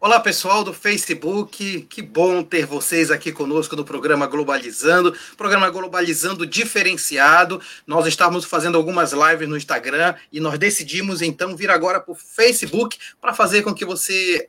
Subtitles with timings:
[0.00, 1.80] Olá, pessoal do Facebook.
[1.90, 7.60] Que bom ter vocês aqui conosco no programa Globalizando, programa Globalizando diferenciado.
[7.84, 12.14] Nós estávamos fazendo algumas lives no Instagram e nós decidimos então vir agora para o
[12.14, 14.46] Facebook para fazer com que você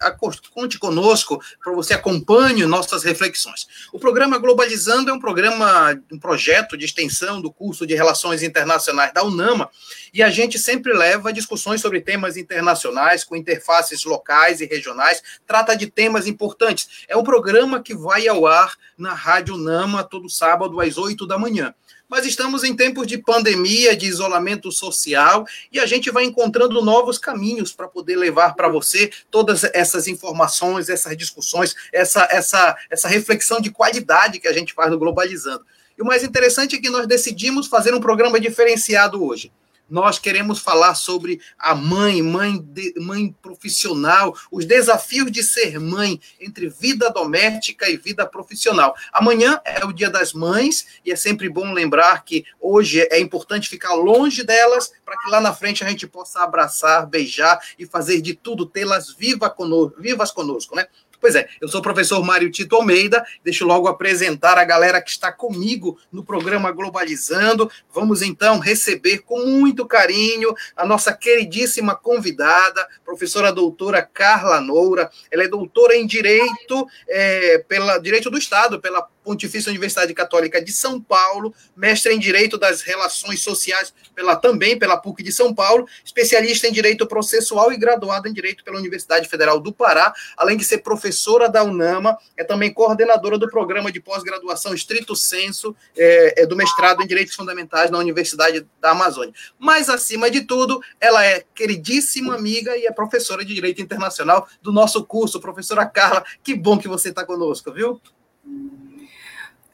[0.53, 3.67] conte conosco, para você acompanhe nossas reflexões.
[3.91, 9.11] O programa Globalizando é um programa, um projeto de extensão do curso de Relações Internacionais
[9.15, 9.67] da UNAMA
[10.13, 15.75] e a gente sempre leva discussões sobre temas internacionais com interfaces locais e regionais trata
[15.75, 17.03] de temas importantes.
[17.07, 21.39] É um programa que vai ao ar na Rádio Nama todo sábado às 8 da
[21.39, 21.73] manhã.
[22.07, 27.17] Mas estamos em tempos de pandemia, de isolamento social, e a gente vai encontrando novos
[27.17, 33.59] caminhos para poder levar para você todas essas informações, essas discussões, essa, essa, essa reflexão
[33.59, 35.65] de qualidade que a gente faz no Globalizando.
[35.97, 39.51] E o mais interessante é que nós decidimos fazer um programa diferenciado hoje
[39.89, 46.19] nós queremos falar sobre a mãe, mãe, de, mãe profissional, os desafios de ser mãe
[46.39, 48.95] entre vida doméstica e vida profissional.
[49.11, 53.69] Amanhã é o Dia das Mães e é sempre bom lembrar que hoje é importante
[53.69, 58.21] ficar longe delas para que lá na frente a gente possa abraçar, beijar e fazer
[58.21, 60.85] de tudo tê-las viva conosco, vivas conosco, né?
[61.19, 65.09] Pois é, eu sou o professor Mário Tito Almeida, deixo logo apresentar a galera que
[65.09, 67.69] está comigo no programa Globalizando.
[67.93, 75.11] Vamos então receber com muito carinho a nossa queridíssima convidada, professora doutora Carla Noura.
[75.29, 80.71] Ela é doutora em Direito, é, pela Direito do Estado, pela Pontifícia Universidade Católica de
[80.71, 85.87] São Paulo, mestre em Direito das Relações Sociais pela também pela PUC de São Paulo,
[86.03, 90.63] especialista em Direito Processual e graduada em Direito pela Universidade Federal do Pará, além de
[90.63, 96.45] ser professora da UNAMA, é também coordenadora do programa de pós-graduação Estrito Senso, é, é
[96.45, 99.33] do mestrado em Direitos Fundamentais na Universidade da Amazônia.
[99.57, 104.71] Mas, acima de tudo, ela é queridíssima amiga e é professora de Direito Internacional do
[104.71, 105.39] nosso curso.
[105.39, 108.01] Professora Carla, que bom que você está conosco, viu?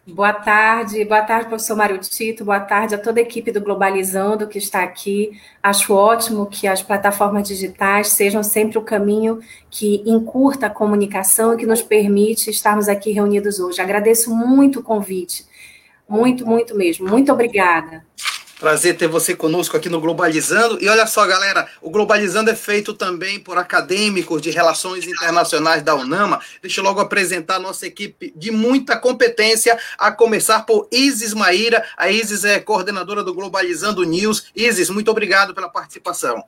[0.07, 4.47] Boa tarde, boa tarde, professor Mário Tito, boa tarde a toda a equipe do Globalizando
[4.47, 5.31] que está aqui.
[5.63, 11.57] Acho ótimo que as plataformas digitais sejam sempre o caminho que encurta a comunicação e
[11.57, 13.81] que nos permite estarmos aqui reunidos hoje.
[13.81, 15.43] Agradeço muito o convite,
[16.07, 17.09] muito, muito mesmo.
[17.09, 18.05] Muito obrigada.
[18.59, 20.81] Prazer ter você conosco aqui no Globalizando.
[20.81, 25.93] E olha só, galera, o Globalizando é feito também por acadêmicos de relações internacionais da
[25.93, 26.41] UNAMA.
[26.61, 31.85] Deixa eu logo apresentar a nossa equipe de muita competência, a começar por Isis Maíra.
[31.97, 34.51] A Isis é coordenadora do Globalizando News.
[34.55, 36.41] Isis, muito obrigado pela participação.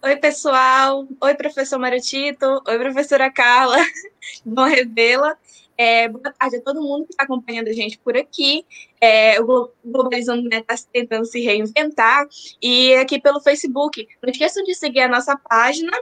[0.00, 1.08] Oi, pessoal.
[1.20, 2.62] Oi, professor Marutito.
[2.68, 3.78] Oi, professora Carla.
[4.46, 5.36] Bom revê-la.
[5.76, 8.64] É, boa tarde a todo mundo que está acompanhando a gente por aqui.
[9.04, 12.26] É, o Globalizando está né, tentando se reinventar.
[12.62, 14.08] E aqui pelo Facebook.
[14.22, 15.92] Não esqueçam de seguir a nossa página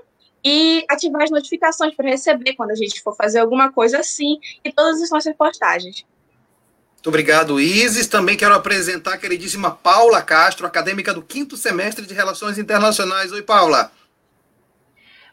[0.45, 4.73] e ativar as notificações para receber quando a gente for fazer alguma coisa assim e
[4.73, 6.05] todas as nossas postagens.
[6.95, 8.07] Muito obrigado, Isis.
[8.07, 13.33] Também quero apresentar a queridíssima Paula Castro, acadêmica do quinto semestre de Relações Internacionais.
[13.33, 13.91] Oi, Paula.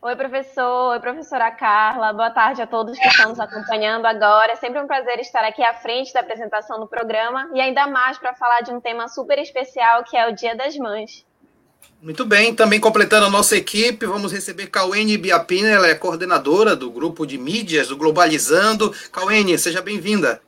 [0.01, 0.93] Oi, professor.
[0.93, 2.13] Oi, professora Carla.
[2.13, 4.53] Boa tarde a todos que estão nos acompanhando agora.
[4.53, 8.17] É sempre um prazer estar aqui à frente da apresentação do programa e ainda mais
[8.17, 11.25] para falar de um tema super especial que é o Dia das Mães.
[12.01, 16.89] Muito bem, também completando a nossa equipe, vamos receber Cauene Biapina, ela é coordenadora do
[16.89, 18.95] grupo de mídias do Globalizando.
[19.11, 20.41] Cauene, seja bem-vinda.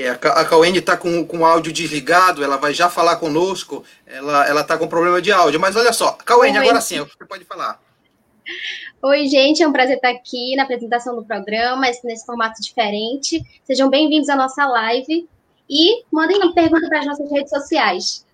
[0.00, 4.62] É, a Cauene está com, com o áudio desligado, ela vai já falar conosco, ela
[4.62, 5.60] está com problema de áudio.
[5.60, 7.78] Mas olha só, Cauene, agora sim, você pode falar.
[9.02, 13.44] Oi, gente, é um prazer estar aqui na apresentação do programa, nesse formato diferente.
[13.64, 15.28] Sejam bem-vindos à nossa live
[15.68, 18.24] e mandem uma pergunta para as nossas redes sociais.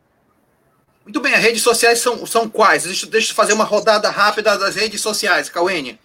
[1.05, 2.84] Muito bem, as redes sociais são, são quais?
[2.84, 5.99] Deixa, deixa eu fazer uma rodada rápida das redes sociais, Cauene.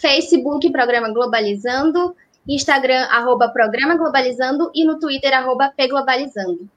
[0.00, 2.14] Facebook, Programa Globalizando,
[2.48, 6.68] Instagram, arroba Programa Globalizando e no Twitter, arroba Pglobalizando.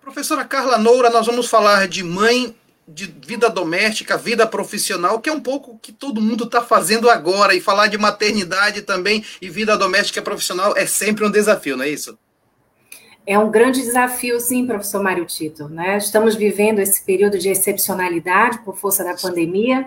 [0.00, 2.54] Professora Carla Noura, nós vamos falar de mãe,
[2.86, 7.08] de vida doméstica, vida profissional, que é um pouco o que todo mundo está fazendo
[7.08, 11.84] agora, e falar de maternidade também e vida doméstica profissional é sempre um desafio, não
[11.84, 12.18] é isso?
[13.26, 15.66] É um grande desafio, sim, professor Mário Tito.
[15.68, 15.96] Né?
[15.96, 19.86] Estamos vivendo esse período de excepcionalidade por força da pandemia,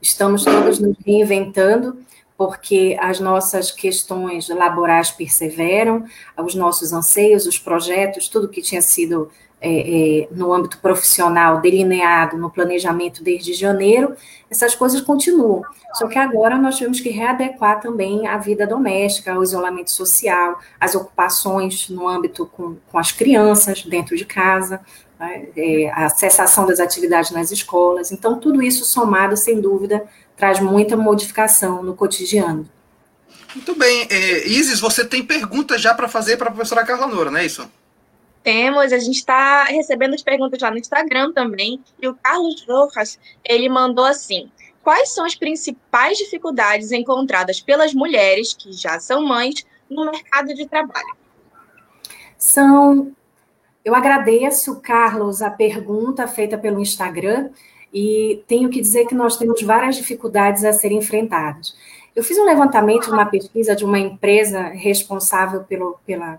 [0.00, 1.98] estamos todos nos reinventando
[2.38, 6.04] porque as nossas questões laborais perseveram,
[6.36, 9.28] os nossos anseios, os projetos, tudo que tinha sido
[9.60, 14.14] é, é, no âmbito profissional delineado no planejamento desde janeiro,
[14.48, 15.62] essas coisas continuam.
[15.94, 20.94] Só que agora nós tivemos que readequar também a vida doméstica, o isolamento social, as
[20.94, 24.80] ocupações no âmbito com, com as crianças dentro de casa,
[25.18, 28.12] né, é, a cessação das atividades nas escolas.
[28.12, 30.04] Então, tudo isso somado, sem dúvida,
[30.36, 32.68] traz muita modificação no cotidiano.
[33.54, 34.06] Muito bem.
[34.10, 37.46] É, Isis, você tem perguntas já para fazer para a professora Carla Noura, não é
[37.46, 37.68] isso?
[38.42, 41.82] Temos, a gente está recebendo as perguntas lá no Instagram também.
[42.00, 44.50] E o Carlos Rojas, ele mandou assim:
[44.82, 50.66] quais são as principais dificuldades encontradas pelas mulheres que já são mães no mercado de
[50.66, 51.16] trabalho?
[52.36, 53.12] São.
[53.88, 57.48] Eu agradeço, Carlos, a pergunta feita pelo Instagram
[57.90, 61.74] e tenho que dizer que nós temos várias dificuldades a serem enfrentadas.
[62.14, 66.38] Eu fiz um levantamento, uma pesquisa de uma empresa responsável pelo, pela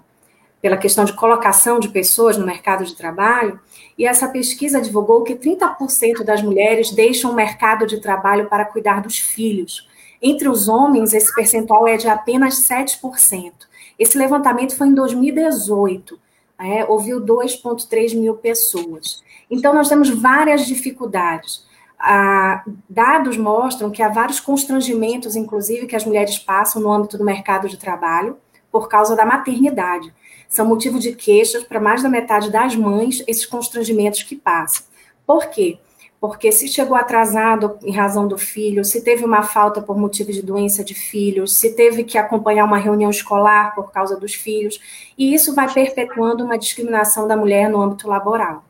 [0.61, 3.59] pela questão de colocação de pessoas no mercado de trabalho,
[3.97, 9.01] e essa pesquisa divulgou que 30% das mulheres deixam o mercado de trabalho para cuidar
[9.01, 9.87] dos filhos.
[10.21, 13.53] Entre os homens, esse percentual é de apenas 7%.
[13.97, 16.19] Esse levantamento foi em 2018,
[16.59, 19.23] é, ouviu 2,3 mil pessoas.
[19.49, 21.65] Então, nós temos várias dificuldades.
[21.97, 27.25] Ah, dados mostram que há vários constrangimentos, inclusive, que as mulheres passam no âmbito do
[27.25, 28.37] mercado de trabalho
[28.71, 30.13] por causa da maternidade
[30.49, 34.83] são motivo de queixas para mais da metade das mães esses constrangimentos que passam.
[35.25, 35.77] Por quê?
[36.19, 40.41] Porque se chegou atrasado em razão do filho, se teve uma falta por motivo de
[40.41, 44.79] doença de filhos, se teve que acompanhar uma reunião escolar por causa dos filhos,
[45.17, 48.68] e isso vai perpetuando uma discriminação da mulher no âmbito laboral.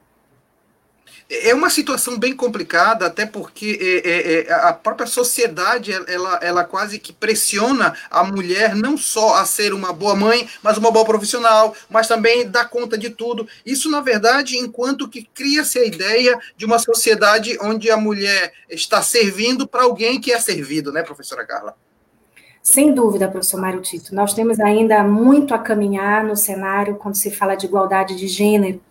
[1.31, 6.63] É uma situação bem complicada, até porque é, é, é, a própria sociedade ela, ela
[6.63, 11.05] quase que pressiona a mulher não só a ser uma boa mãe, mas uma boa
[11.05, 13.47] profissional, mas também dar conta de tudo.
[13.63, 19.03] Isso, na verdade, enquanto que cria-se a ideia de uma sociedade onde a mulher está
[19.03, 21.75] servindo para alguém que é servido, né, professora Carla?
[22.63, 24.15] Sem dúvida, professor Mário Tito.
[24.15, 28.81] Nós temos ainda muito a caminhar no cenário quando se fala de igualdade de gênero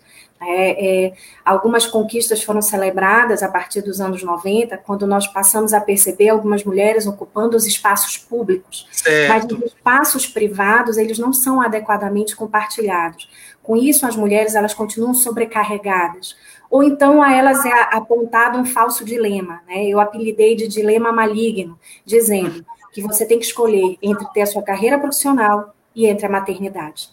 [0.40, 1.12] é, é,
[1.44, 6.64] algumas conquistas foram celebradas a partir dos anos 90, quando nós passamos a perceber algumas
[6.64, 8.86] mulheres ocupando os espaços públicos.
[8.92, 9.28] Certo.
[9.28, 13.28] Mas os espaços privados, eles não são adequadamente compartilhados.
[13.62, 16.36] Com isso, as mulheres elas continuam sobrecarregadas.
[16.70, 19.60] Ou então a elas é apontado um falso dilema.
[19.66, 19.86] Né?
[19.86, 24.62] Eu apelidei de dilema maligno, dizendo que você tem que escolher entre ter a sua
[24.62, 27.10] carreira profissional e entre a maternidade.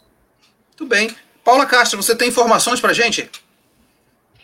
[0.70, 1.10] Muito bem.
[1.46, 3.30] Paula Castro, você tem informações para gente?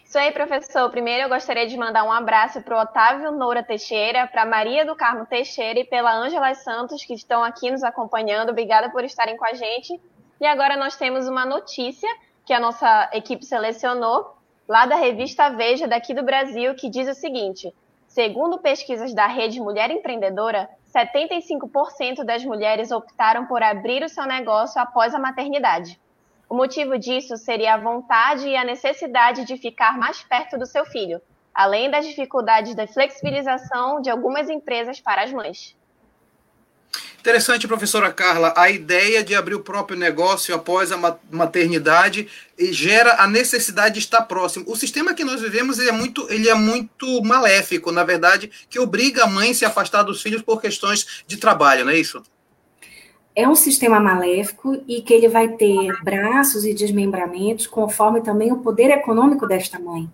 [0.05, 0.87] Isso aí, professor.
[0.91, 4.95] Primeiro, eu gostaria de mandar um abraço para o Otávio Noura Teixeira, para Maria do
[4.95, 8.51] Carmo Teixeira e pela Ângela Santos, que estão aqui nos acompanhando.
[8.51, 9.99] Obrigada por estarem com a gente.
[10.39, 12.07] E agora nós temos uma notícia
[12.45, 14.37] que a nossa equipe selecionou,
[14.67, 17.73] lá da revista Veja, daqui do Brasil, que diz o seguinte:
[18.07, 24.79] segundo pesquisas da Rede Mulher Empreendedora, 75% das mulheres optaram por abrir o seu negócio
[24.79, 25.99] após a maternidade.
[26.51, 30.85] O motivo disso seria a vontade e a necessidade de ficar mais perto do seu
[30.85, 31.21] filho,
[31.55, 35.77] além das dificuldades da flexibilização de algumas empresas para as mães.
[37.17, 40.97] Interessante, professora Carla, a ideia de abrir o próprio negócio após a
[41.31, 42.27] maternidade
[42.59, 44.65] gera a necessidade de estar próximo.
[44.67, 48.77] O sistema que nós vivemos ele é muito, ele é muito maléfico, na verdade, que
[48.77, 52.21] obriga a mãe a se afastar dos filhos por questões de trabalho, não é isso?
[53.35, 58.57] É um sistema maléfico e que ele vai ter braços e desmembramentos conforme também o
[58.57, 60.09] poder econômico desta mãe.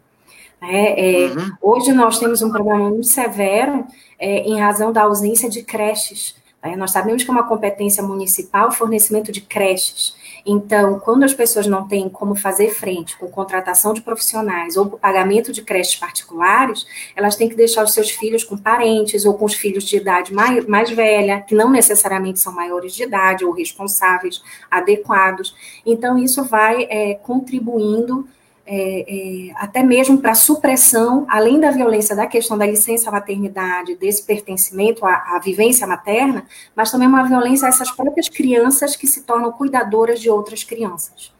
[0.62, 1.52] É, é, uhum.
[1.62, 3.86] Hoje nós temos um problema muito severo
[4.20, 6.36] é, em razão da ausência de creches.
[6.64, 6.76] Né?
[6.76, 10.16] Nós sabemos que é uma competência municipal o fornecimento de creches.
[10.50, 14.98] Então, quando as pessoas não têm como fazer frente com contratação de profissionais ou com
[14.98, 16.88] pagamento de creches particulares,
[17.18, 20.34] elas têm que deixar os seus filhos com parentes ou com os filhos de idade
[20.34, 25.54] mais, mais velha, que não necessariamente são maiores de idade ou responsáveis adequados.
[25.86, 28.26] Então, isso vai é, contribuindo
[28.68, 34.22] é, é, até mesmo para supressão, além da violência da questão da licença maternidade, desse
[34.24, 36.46] pertencimento à, à, vivência materna,
[36.76, 41.32] mas também uma violência a essas próprias crianças que se tornam cuidadoras de outras crianças.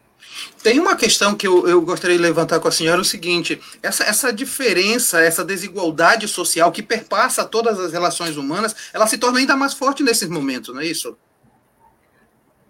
[0.64, 4.04] Tem uma questão que eu, eu gostaria de levantar com a senhora, o seguinte, essa,
[4.04, 9.56] essa diferença, essa desigualdade social que perpassa todas as relações humanas, ela se torna ainda
[9.56, 11.18] mais forte nesses momentos, não é isso?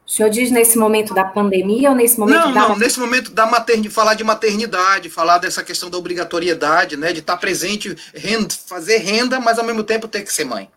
[0.08, 2.70] O senhor diz nesse momento da pandemia ou nesse momento não, da...
[2.70, 7.20] Não, nesse momento da maternidade, falar de maternidade, falar dessa questão da obrigatoriedade, né, de
[7.20, 10.70] estar presente, renda, fazer renda, mas ao mesmo tempo ter que ser mãe.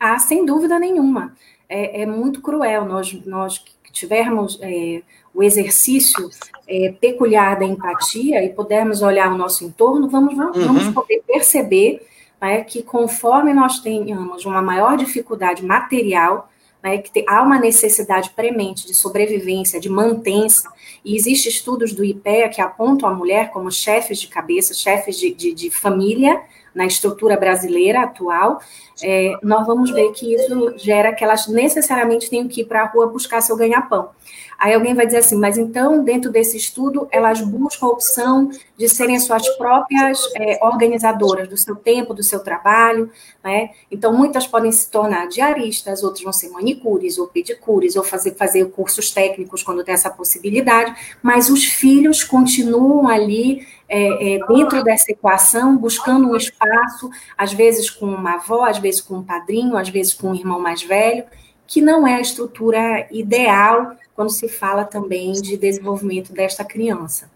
[0.00, 1.36] Ah, sem dúvida nenhuma.
[1.68, 3.62] É, é muito cruel nós, nós
[3.92, 6.28] tivermos é, o exercício
[6.66, 10.92] é, peculiar da empatia e pudermos olhar o nosso entorno, vamos, vamos, uhum.
[10.92, 12.04] poder perceber
[12.40, 16.50] né, que conforme nós tenhamos uma maior dificuldade material,
[16.88, 20.70] né, que há uma necessidade premente de sobrevivência, de mantença,
[21.04, 25.32] e existem estudos do IPEA que apontam a mulher como chefes de cabeça, chefes de,
[25.32, 26.40] de, de família,
[26.74, 28.60] na estrutura brasileira atual,
[29.02, 32.86] é, nós vamos ver que isso gera que elas necessariamente tenham que ir para a
[32.86, 34.10] rua buscar seu ganha-pão.
[34.58, 38.88] Aí alguém vai dizer assim, mas então, dentro desse estudo, elas buscam a opção de
[38.88, 43.08] serem suas próprias é, organizadoras do seu tempo, do seu trabalho,
[43.42, 43.70] né?
[43.88, 48.68] Então, muitas podem se tornar diaristas, outras vão ser manicures ou pedicures, ou fazer, fazer
[48.72, 55.12] cursos técnicos quando tem essa possibilidade, mas os filhos continuam ali é, é, dentro dessa
[55.12, 59.88] equação, buscando um espaço, às vezes com uma avó, às vezes com um padrinho, às
[59.88, 61.24] vezes com um irmão mais velho,
[61.64, 67.30] que não é a estrutura ideal quando se fala também de desenvolvimento desta criança.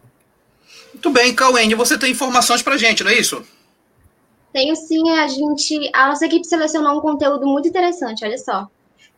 [0.92, 3.46] Muito bem, Cauene, você tem informações para a gente, não é isso?
[4.52, 8.66] Tenho sim, a gente, a nossa equipe selecionou um conteúdo muito interessante, olha só.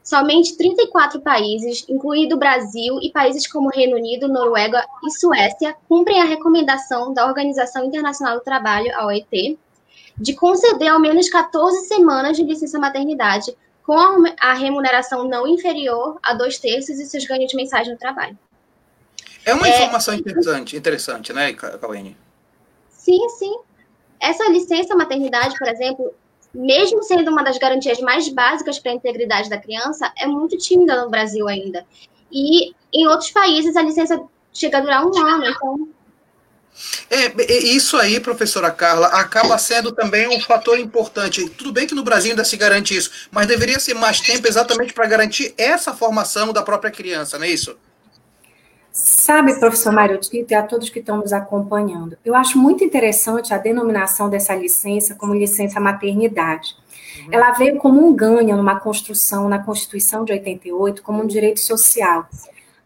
[0.02, 6.20] Somente 34 países, incluindo o Brasil e países como Reino Unido, Noruega e Suécia, cumprem
[6.20, 9.58] a recomendação da Organização Internacional do Trabalho, a OIT,
[10.18, 16.34] de conceder ao menos 14 semanas de licença maternidade com a remuneração não inferior a
[16.34, 18.36] dois terços de seus ganhos mensais no trabalho.
[19.44, 22.16] É uma é, informação interessante, interessante, né, Cauene?
[22.88, 23.54] Sim, sim.
[24.18, 26.14] Essa licença maternidade, por exemplo,
[26.54, 31.02] mesmo sendo uma das garantias mais básicas para a integridade da criança, é muito tímida
[31.02, 31.84] no Brasil ainda.
[32.32, 34.22] E em outros países a licença
[34.52, 35.88] chega a durar um ano, então
[37.08, 41.48] é, isso aí, professora Carla, acaba sendo também um fator importante.
[41.50, 44.92] Tudo bem que no Brasil ainda se garante isso, mas deveria ser mais tempo exatamente
[44.92, 47.76] para garantir essa formação da própria criança, não é isso?
[48.90, 53.52] Sabe, professor Mário Tito e a todos que estão nos acompanhando, eu acho muito interessante
[53.52, 56.76] a denominação dessa licença como licença maternidade.
[57.18, 57.28] Uhum.
[57.32, 62.28] Ela veio como um ganho numa construção na Constituição de 88, como um direito social.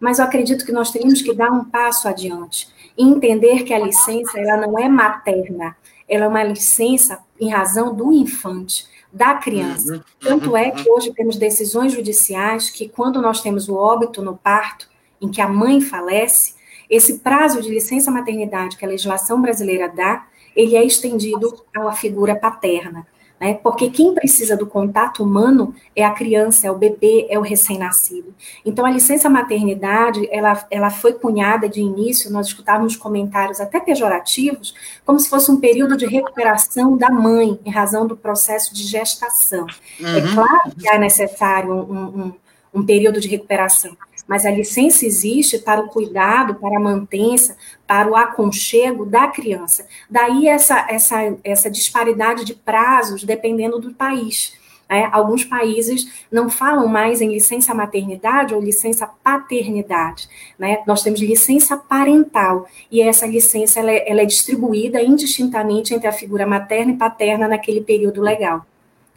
[0.01, 2.69] Mas eu acredito que nós teríamos que dar um passo adiante
[2.99, 5.77] entender que a licença ela não é materna,
[6.09, 9.95] ela é uma licença em razão do infante, da criança.
[9.95, 10.03] Uhum.
[10.21, 14.89] Tanto é que hoje temos decisões judiciais que, quando nós temos o óbito no parto,
[15.21, 16.55] em que a mãe falece,
[16.91, 20.27] esse prazo de licença maternidade que a legislação brasileira dá,
[20.57, 23.07] ele é estendido à figura paterna
[23.41, 23.55] né?
[23.55, 28.35] Porque quem precisa do contato humano é a criança, é o bebê, é o recém-nascido.
[28.65, 34.75] Então, a licença maternidade, ela, ela foi cunhada de início, nós escutávamos comentários até pejorativos,
[35.05, 39.67] como se fosse um período de recuperação da mãe, em razão do processo de gestação.
[40.01, 40.17] É uhum.
[40.17, 42.33] É claro que é necessário um, um,
[42.75, 43.97] um período de recuperação,
[44.29, 47.57] mas a licença existe para o cuidado, para a mantença,
[47.87, 49.87] para o aconchego da criança.
[50.09, 54.57] Daí essa, essa, essa disparidade de prazos dependendo do país.
[54.91, 60.29] É, alguns países não falam mais em licença maternidade ou licença paternidade.
[60.59, 60.83] Né?
[60.87, 66.13] Nós temos licença parental, e essa licença ela é, ela é distribuída indistintamente entre a
[66.13, 68.65] figura materna e paterna naquele período legal.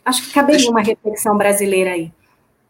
[0.04, 2.12] Acho que caberia uma reflexão brasileira aí.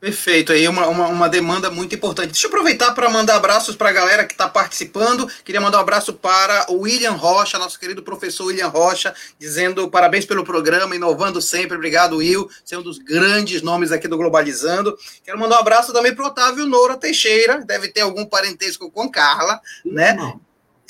[0.02, 2.32] Perfeito, aí uma, uma, uma, demanda muito importante.
[2.32, 5.30] Deixa eu aproveitar para mandar abraços para a galera que está participando.
[5.46, 10.26] Queria mandar um abraço para o William Rocha, nosso querido professor William Rocha, dizendo parabéns
[10.26, 11.78] pelo programa, inovando sempre.
[11.78, 12.50] Obrigado, Will.
[12.66, 14.98] Você é um dos grandes nomes aqui do Globalizando.
[15.24, 19.08] Quero mandar um abraço também para o Otávio Noura Teixeira, deve ter algum parentesco com
[19.08, 20.14] Carla, né?
[20.14, 20.42] Não.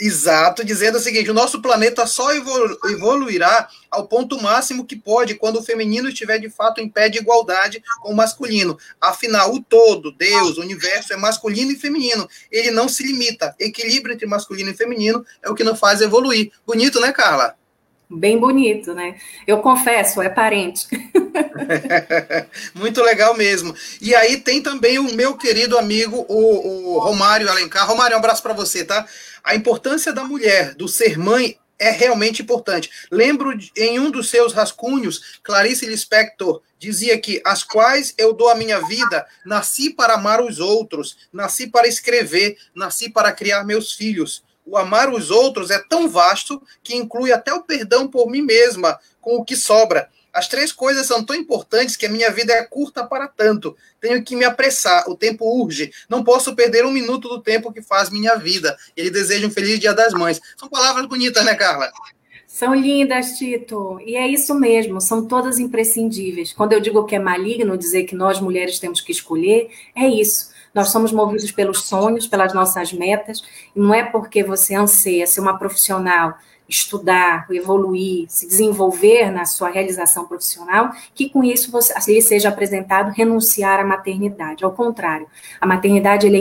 [0.03, 5.35] Exato, dizendo o seguinte: o nosso planeta só evolu evoluirá ao ponto máximo que pode
[5.35, 8.79] quando o feminino estiver de fato em pé de igualdade com o masculino.
[8.99, 12.27] Afinal, o todo, Deus, o universo é masculino e feminino.
[12.51, 13.55] Ele não se limita.
[13.59, 16.51] Equilíbrio entre masculino e feminino é o que nos faz evoluir.
[16.65, 17.55] Bonito, né, Carla?
[18.13, 19.15] Bem bonito, né?
[19.47, 20.85] Eu confesso, é parente.
[22.75, 23.73] Muito legal mesmo.
[24.01, 27.87] E aí tem também o meu querido amigo, o, o Romário Alencar.
[27.87, 29.07] Romário, um abraço para você, tá?
[29.41, 32.91] A importância da mulher, do ser mãe, é realmente importante.
[33.09, 38.55] Lembro em um dos seus rascunhos, Clarice Lispector dizia que as quais eu dou a
[38.55, 44.43] minha vida, nasci para amar os outros, nasci para escrever, nasci para criar meus filhos.
[44.71, 48.97] O amar os outros é tão vasto que inclui até o perdão por mim mesma,
[49.19, 50.07] com o que sobra.
[50.31, 53.75] As três coisas são tão importantes que a minha vida é curta para tanto.
[53.99, 55.91] Tenho que me apressar, o tempo urge.
[56.07, 58.77] Não posso perder um minuto do tempo que faz minha vida.
[58.95, 60.39] Ele deseja um feliz Dia das Mães.
[60.55, 61.91] São palavras bonitas, né, Carla?
[62.47, 63.99] São lindas, Tito.
[64.05, 66.53] E é isso mesmo, são todas imprescindíveis.
[66.53, 70.50] Quando eu digo que é maligno dizer que nós mulheres temos que escolher, é isso.
[70.73, 73.43] Nós somos movidos pelos sonhos, pelas nossas metas,
[73.75, 76.37] e não é porque você anseia ser uma profissional,
[76.71, 83.11] estudar, evoluir, se desenvolver na sua realização profissional, que com isso você, lhe seja apresentado
[83.11, 84.63] renunciar à maternidade.
[84.63, 85.27] Ao contrário,
[85.59, 86.39] a maternidade é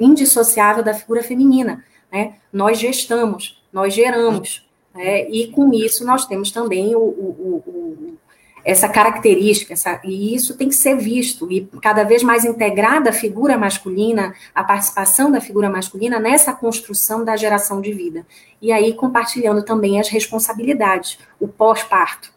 [0.00, 1.84] indissociável da figura feminina.
[2.10, 2.34] Né?
[2.50, 5.28] Nós gestamos, nós geramos, né?
[5.28, 8.18] e com isso nós temos também o, o, o,
[8.64, 13.12] essa característica, essa, e isso tem que ser visto, e cada vez mais integrada a
[13.12, 18.26] figura masculina, a participação da figura masculina nessa construção da geração de vida.
[18.60, 22.32] E aí compartilhando também as responsabilidades, o pós-parto,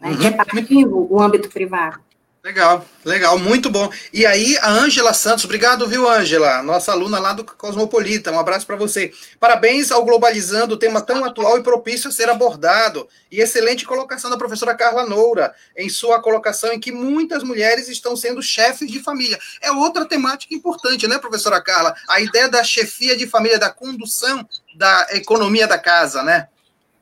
[0.00, 0.16] né, uhum.
[0.16, 2.07] repartindo o âmbito privado.
[2.48, 3.90] Legal, legal, muito bom.
[4.10, 6.62] E aí, a Ângela Santos, obrigado, viu, Ângela?
[6.62, 9.12] Nossa aluna lá do Cosmopolita, um abraço para você.
[9.38, 13.06] Parabéns ao Globalizando, tema tão atual e propício a ser abordado.
[13.30, 18.16] E excelente colocação da professora Carla Noura, em sua colocação em que muitas mulheres estão
[18.16, 19.38] sendo chefes de família.
[19.60, 21.94] É outra temática importante, né, professora Carla?
[22.08, 26.48] A ideia da chefia de família, da condução da economia da casa, né?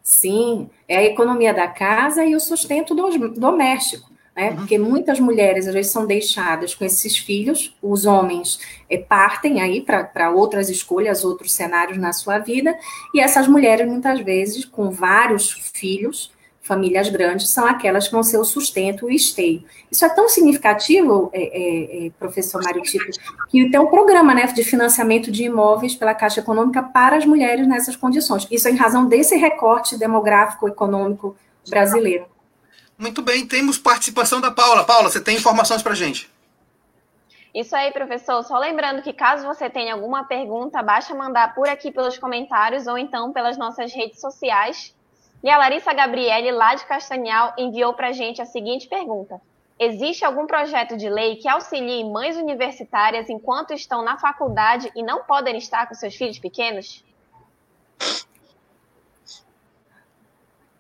[0.03, 4.51] Sim, é a economia da casa e o sustento do, doméstico né?
[4.51, 4.57] Uhum.
[4.57, 9.81] Porque muitas mulheres às vezes são deixadas com esses filhos, os homens é, partem aí
[9.81, 12.77] para outras escolhas, outros cenários na sua vida,
[13.15, 18.39] e essas mulheres muitas vezes com vários filhos, famílias grandes, são aquelas que vão ser
[18.39, 19.63] o sustento e o esteio.
[19.91, 24.47] Isso é tão significativo, é, é, é professor Mário Tito, que tem um programa né,
[24.47, 28.49] de financiamento de imóveis pela Caixa Econômica para as mulheres nessas condições.
[28.51, 31.37] Isso é em razão desse recorte demográfico econômico
[31.69, 32.27] brasileiro.
[32.99, 34.85] Muito bem, temos participação da Paula.
[34.85, 36.31] Paula, você tem informações para gente?
[37.55, 38.43] Isso aí, professor.
[38.43, 42.99] Só lembrando que caso você tenha alguma pergunta, basta mandar por aqui pelos comentários ou
[42.99, 44.95] então pelas nossas redes sociais.
[45.43, 49.41] E a Larissa Gabriele, lá de Castanhal, enviou para a gente a seguinte pergunta.
[49.79, 55.25] Existe algum projeto de lei que auxilie mães universitárias enquanto estão na faculdade e não
[55.25, 57.05] podem estar com seus filhos pequenos?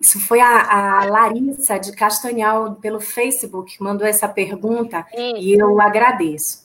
[0.06, 5.80] Isso foi a, a, Larissa de Castanhal pelo Facebook que mandou essa pergunta e eu
[5.80, 6.64] agradeço.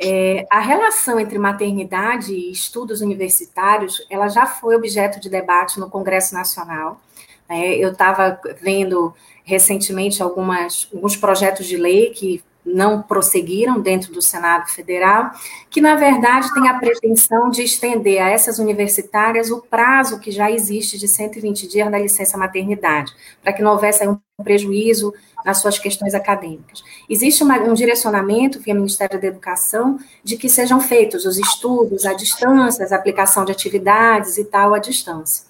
[0.00, 5.90] É, a relação entre maternidade e estudos universitários, ela já foi objeto de debate no
[5.90, 7.00] Congresso Nacional.
[7.48, 9.12] É, eu estava vendo
[9.42, 15.30] recentemente algumas, alguns projetos de lei que não prosseguiram dentro do Senado Federal,
[15.70, 20.50] que na verdade tem a pretensão de estender a essas universitárias o prazo que já
[20.50, 25.78] existe de 120 dias da licença maternidade, para que não houvesse um prejuízo nas suas
[25.78, 26.82] questões acadêmicas.
[27.08, 32.12] Existe uma, um direcionamento via Ministério da Educação de que sejam feitos os estudos à
[32.12, 35.46] distância, a aplicação de atividades e tal à distância.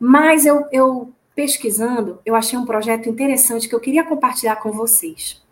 [0.00, 5.44] Mas eu, eu pesquisando, eu achei um projeto interessante que eu queria compartilhar com vocês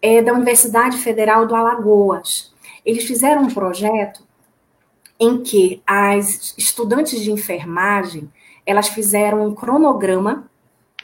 [0.00, 2.52] é da Universidade Federal do Alagoas.
[2.84, 4.26] Eles fizeram um projeto
[5.18, 8.30] em que as estudantes de enfermagem
[8.64, 10.48] elas fizeram um cronograma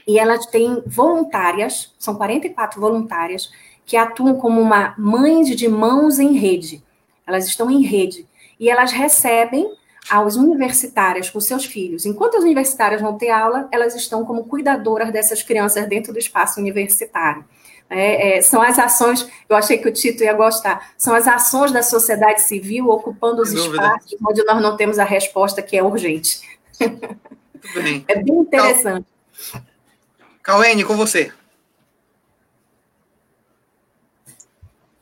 [0.06, 3.50] e elas têm voluntárias, são 44 voluntárias,
[3.86, 6.84] que atuam como uma mãe de mãos em rede.
[7.26, 8.28] Elas estão em rede
[8.60, 9.66] e elas recebem
[10.10, 12.04] aos universitárias com seus filhos.
[12.04, 16.60] Enquanto as universitárias vão ter aula, elas estão como cuidadoras dessas crianças dentro do espaço
[16.60, 17.44] universitário.
[17.90, 21.70] É, é, são as ações, eu achei que o Tito ia gostar, são as ações
[21.70, 26.40] da sociedade civil ocupando os espaços onde nós não temos a resposta que é urgente.
[27.74, 28.04] Bem.
[28.08, 29.06] É bem interessante.
[30.42, 31.32] Cauene, com você.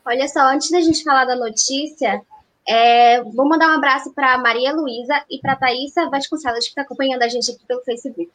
[0.04, 2.22] Olha só, antes da gente falar da notícia,
[2.66, 7.22] é, vou mandar um abraço para Maria Luísa e para Thaisa Vasconcelos, que está acompanhando
[7.22, 8.30] a gente aqui pelo Facebook.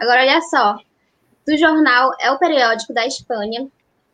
[0.00, 0.78] Agora, olha só,
[1.50, 3.68] do jornal É o Periódico da Espanha.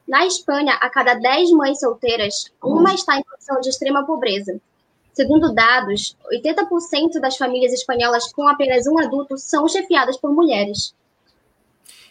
[0.09, 4.59] Na Espanha, a cada 10 mães solteiras, uma está em condição de extrema pobreza.
[5.13, 10.95] Segundo dados, 80% das famílias espanholas com apenas um adulto são chefiadas por mulheres.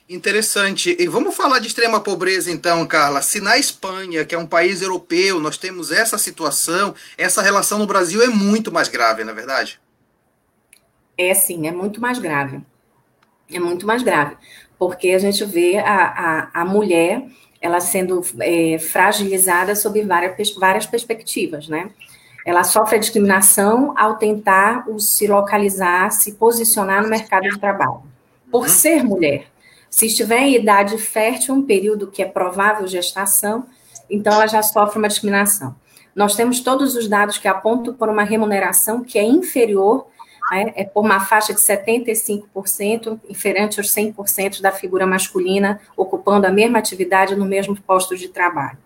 [0.08, 0.96] Interessante.
[1.00, 3.22] E vamos falar de extrema pobreza então, Carla.
[3.22, 7.88] Se na Espanha, que é um país europeu, nós temos essa situação, essa relação no
[7.88, 9.80] Brasil é muito mais grave, não é verdade?
[11.18, 12.62] É sim, é muito mais grave.
[13.50, 14.36] É muito mais grave
[14.78, 17.24] porque a gente vê a, a, a mulher
[17.62, 21.90] ela sendo é, fragilizada sob várias, várias perspectivas, né?
[22.46, 28.04] Ela sofre a discriminação ao tentar se localizar, se posicionar no mercado de trabalho,
[28.52, 28.70] por uhum.
[28.70, 29.48] ser mulher.
[29.90, 33.66] Se estiver em idade fértil, um período que é provável gestação,
[34.08, 35.76] então ela já sofre uma discriminação.
[36.16, 40.06] Nós temos todos os dados que apontam por uma remuneração que é inferior
[40.52, 46.52] né, é por uma faixa de 75%, inferente aos 100% da figura masculina, ocupando a
[46.52, 48.78] mesma atividade no mesmo posto de trabalho.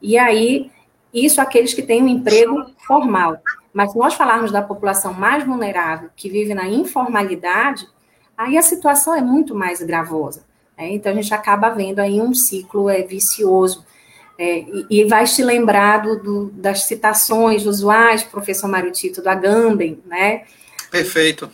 [0.00, 0.70] E aí,
[1.14, 3.38] Isso aqueles que têm um emprego formal.
[3.72, 7.86] Mas se nós falarmos da população mais vulnerável, que vive na informalidade,
[8.36, 10.44] aí a situação é muito mais gravosa.
[10.76, 10.92] Né?
[10.92, 13.86] Então, a gente acaba vendo aí um ciclo é, vicioso.
[14.36, 20.02] É, e, e, vai te lembrar do, das citações usuais, professor Mário Tito, do Agamben,
[20.04, 20.42] né?
[20.94, 21.50] Perfeito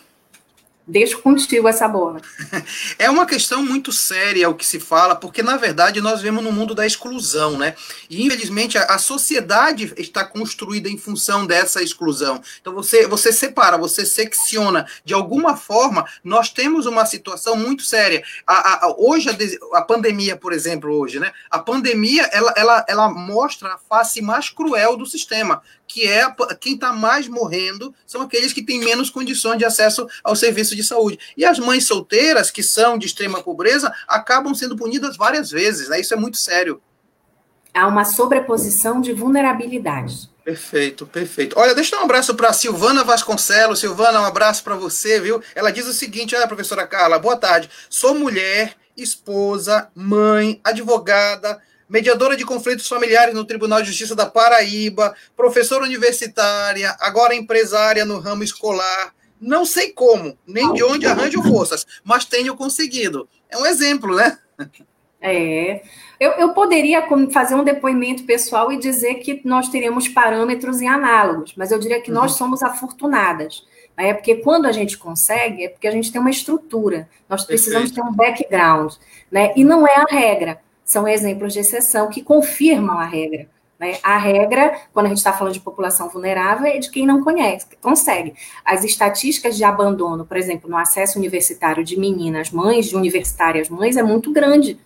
[0.90, 2.20] deixo contigo essa bola.
[2.98, 6.52] É uma questão muito séria o que se fala, porque na verdade nós vemos no
[6.52, 7.74] mundo da exclusão, né?
[8.08, 12.42] E infelizmente a, a sociedade está construída em função dessa exclusão.
[12.60, 14.86] Então você, você separa, você secciona.
[15.04, 18.22] De alguma forma, nós temos uma situação muito séria.
[18.46, 21.32] A, a, hoje, a, a pandemia, por exemplo, hoje, né?
[21.50, 26.24] A pandemia ela, ela, ela mostra a face mais cruel do sistema, que é
[26.60, 30.84] quem está mais morrendo são aqueles que têm menos condições de acesso ao serviço de
[30.84, 31.18] saúde.
[31.36, 36.00] E as mães solteiras, que são de extrema pobreza, acabam sendo punidas várias vezes, né?
[36.00, 36.80] Isso é muito sério.
[37.74, 40.30] Há uma sobreposição de vulnerabilidade.
[40.44, 41.58] Perfeito, perfeito.
[41.58, 43.80] Olha, deixa eu dar um abraço para Silvana Vasconcelos.
[43.80, 45.42] Silvana, um abraço para você, viu?
[45.56, 47.68] Ela diz o seguinte: olha, professora Carla, boa tarde.
[47.88, 55.12] Sou mulher, esposa, mãe, advogada, mediadora de conflitos familiares no Tribunal de Justiça da Paraíba,
[55.36, 59.12] professora universitária, agora empresária no ramo escolar.
[59.40, 63.28] Não sei como, nem de onde arranjo forças, mas tenho conseguido.
[63.50, 64.38] É um exemplo, né?
[65.20, 65.82] É.
[66.18, 71.54] Eu, eu poderia fazer um depoimento pessoal e dizer que nós teríamos parâmetros em análogos,
[71.56, 72.18] mas eu diria que uhum.
[72.18, 73.66] nós somos afortunadas.
[73.96, 77.90] É porque quando a gente consegue, é porque a gente tem uma estrutura, nós precisamos
[77.90, 78.06] Perfeito.
[78.06, 78.94] ter um background,
[79.30, 79.52] né?
[79.56, 80.58] E não é a regra
[80.90, 83.46] são exemplos de exceção que confirmam a regra.
[83.78, 83.98] Né?
[84.02, 87.64] A regra, quando a gente está falando de população vulnerável, é de quem não conhece,
[87.80, 88.34] consegue.
[88.64, 93.96] As estatísticas de abandono, por exemplo, no acesso universitário de meninas mães, de universitárias mães,
[93.96, 94.80] é muito grande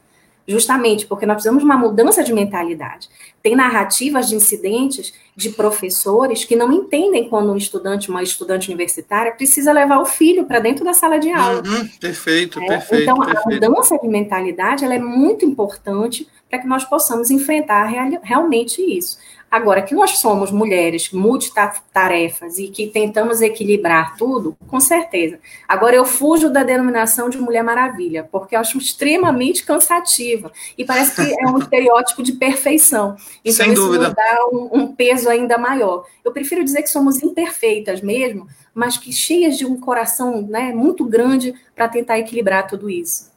[0.47, 3.09] justamente porque nós precisamos de uma mudança de mentalidade.
[3.43, 9.33] Tem narrativas de incidentes de professores que não entendem quando um estudante, uma estudante universitária,
[9.33, 11.63] precisa levar o filho para dentro da sala de aula.
[11.67, 13.03] Uhum, perfeito, é, perfeito.
[13.03, 13.49] Então, perfeito.
[13.49, 18.81] a mudança de mentalidade ela é muito importante para que nós possamos enfrentar real, realmente
[18.81, 19.19] isso.
[19.55, 25.39] Agora, que nós somos mulheres multitarefas e que tentamos equilibrar tudo, com certeza.
[25.69, 30.51] Agora, eu fujo da denominação de Mulher Maravilha, porque eu acho extremamente cansativa.
[30.77, 33.15] E parece que é um estereótipo de perfeição.
[33.45, 34.09] Então, Sem isso dúvida.
[34.09, 36.05] nos dá um, um peso ainda maior.
[36.25, 41.05] Eu prefiro dizer que somos imperfeitas mesmo, mas que cheias de um coração né, muito
[41.05, 43.33] grande para tentar equilibrar tudo isso.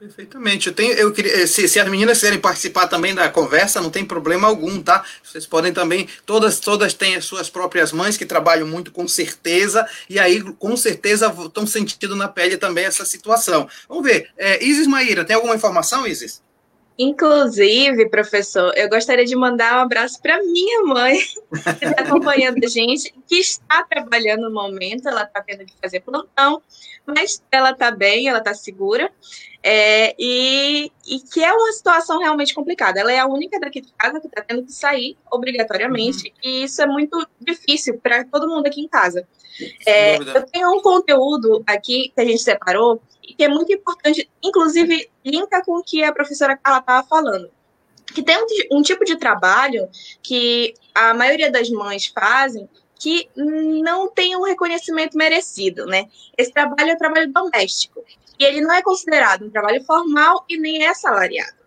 [0.00, 0.66] Perfeitamente.
[0.66, 4.02] Eu tenho, eu queria, se, se, as meninas quiserem participar também da conversa, não tem
[4.02, 5.04] problema algum, tá?
[5.22, 9.86] Vocês podem também, todas, todas têm as suas próprias mães que trabalham muito com certeza,
[10.08, 13.68] e aí com certeza estão sentindo na pele também essa situação.
[13.86, 14.30] Vamos ver.
[14.38, 16.42] É, Isis Maíra, tem alguma informação, Isis?
[16.98, 21.18] Inclusive, professor, eu gostaria de mandar um abraço para minha mãe,
[21.78, 26.00] que está acompanhando a gente, que está trabalhando no momento, ela está tendo que fazer
[26.00, 26.62] plantão,
[27.06, 29.10] mas ela está bem, ela está segura.
[29.62, 32.98] É, e, e, que é uma situação realmente complicada.
[32.98, 36.34] Ela é a única daqui de casa que está tendo que sair obrigatoriamente, uhum.
[36.42, 39.26] e isso é muito difícil para todo mundo aqui em casa.
[39.86, 44.28] É, eu tenho um conteúdo aqui que a gente separou, e que é muito importante,
[44.42, 47.50] inclusive linka com o que a professora Carla estava falando.
[48.12, 49.88] Que tem um, um tipo de trabalho
[50.20, 52.68] que a maioria das mães fazem
[53.00, 56.06] que não tem um reconhecimento merecido, né?
[56.36, 58.04] Esse trabalho é trabalho doméstico
[58.38, 61.58] e ele não é considerado um trabalho formal e nem é salariado.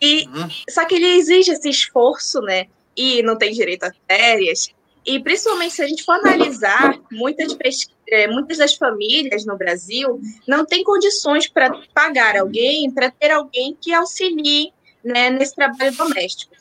[0.00, 0.48] E uhum.
[0.68, 2.66] só que ele exige esse esforço, né?
[2.96, 4.68] E não tem direito a férias.
[5.06, 7.56] E principalmente se a gente for analisar, muitas,
[8.08, 13.76] é, muitas das famílias no Brasil não têm condições para pagar alguém, para ter alguém
[13.80, 14.72] que auxilie
[15.04, 16.51] né, nesse trabalho doméstico.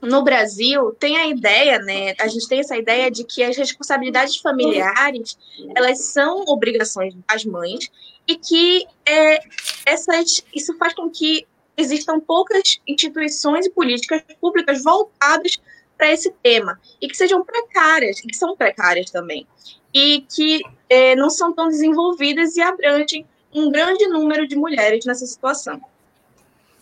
[0.00, 2.14] No Brasil, tem a ideia, né?
[2.20, 5.36] A gente tem essa ideia de que as responsabilidades familiares
[5.74, 7.90] elas são obrigações das mães
[8.26, 9.40] e que é,
[9.84, 15.58] essas, isso faz com que existam poucas instituições e políticas públicas voltadas
[15.96, 19.46] para esse tema e que sejam precárias, e que são precárias também,
[19.92, 25.26] e que é, não são tão desenvolvidas e abrangem um grande número de mulheres nessa
[25.26, 25.80] situação.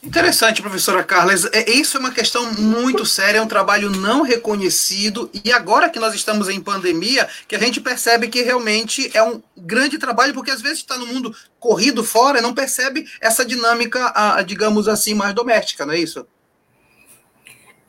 [0.02, 1.32] Interessante, professora Carla.
[1.52, 5.30] É, isso é uma questão muito séria, é um trabalho não reconhecido.
[5.44, 9.42] E agora que nós estamos em pandemia, que a gente percebe que realmente é um
[9.56, 14.12] grande trabalho, porque às vezes está no mundo corrido fora e não percebe essa dinâmica,
[14.46, 16.26] digamos assim, mais doméstica, não é isso?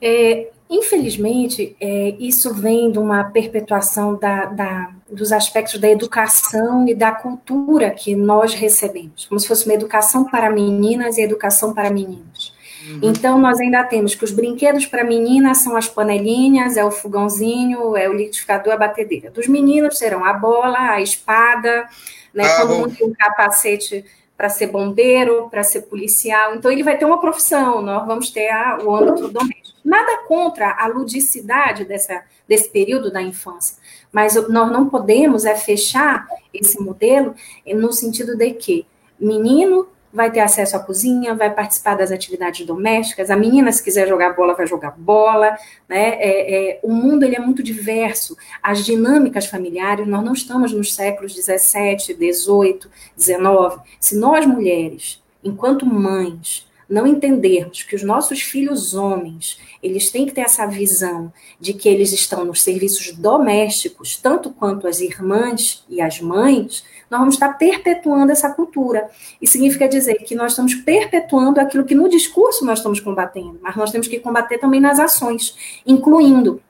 [0.00, 6.94] É, infelizmente, é, isso vem de uma perpetuação da, da, dos aspectos da educação e
[6.94, 11.90] da cultura que nós recebemos, como se fosse uma educação para meninas e educação para
[11.90, 12.56] meninos.
[12.88, 13.00] Uhum.
[13.02, 17.96] Então, nós ainda temos que os brinquedos para meninas são as panelinhas, é o fogãozinho,
[17.96, 19.30] é o liquidificador, a batedeira.
[19.30, 21.88] Dos meninos serão a bola, a espada,
[22.32, 22.44] né?
[22.44, 24.04] Ah, todo mundo tem um capacete
[24.36, 26.54] para ser bombeiro, para ser policial.
[26.54, 29.78] Então, ele vai ter uma profissão, nós vamos ter a, o âmbito doméstico.
[29.84, 33.76] Nada contra a ludicidade dessa, desse período da infância,
[34.12, 37.34] mas nós não podemos é fechar esse modelo
[37.66, 38.86] no sentido de que
[39.18, 44.08] menino vai ter acesso à cozinha, vai participar das atividades domésticas, a menina, se quiser
[44.08, 45.56] jogar bola, vai jogar bola,
[45.88, 46.14] né?
[46.14, 50.94] É, é, o mundo ele é muito diverso, as dinâmicas familiares, nós não estamos nos
[50.94, 53.80] séculos 17, 18, 19.
[54.00, 60.32] Se nós, mulheres, enquanto mães, não entendermos que os nossos filhos homens, eles têm que
[60.32, 66.00] ter essa visão de que eles estão nos serviços domésticos, tanto quanto as irmãs e
[66.00, 69.10] as mães, nós vamos estar perpetuando essa cultura.
[69.40, 73.76] E significa dizer que nós estamos perpetuando aquilo que no discurso nós estamos combatendo, mas
[73.76, 76.62] nós temos que combater também nas ações, incluindo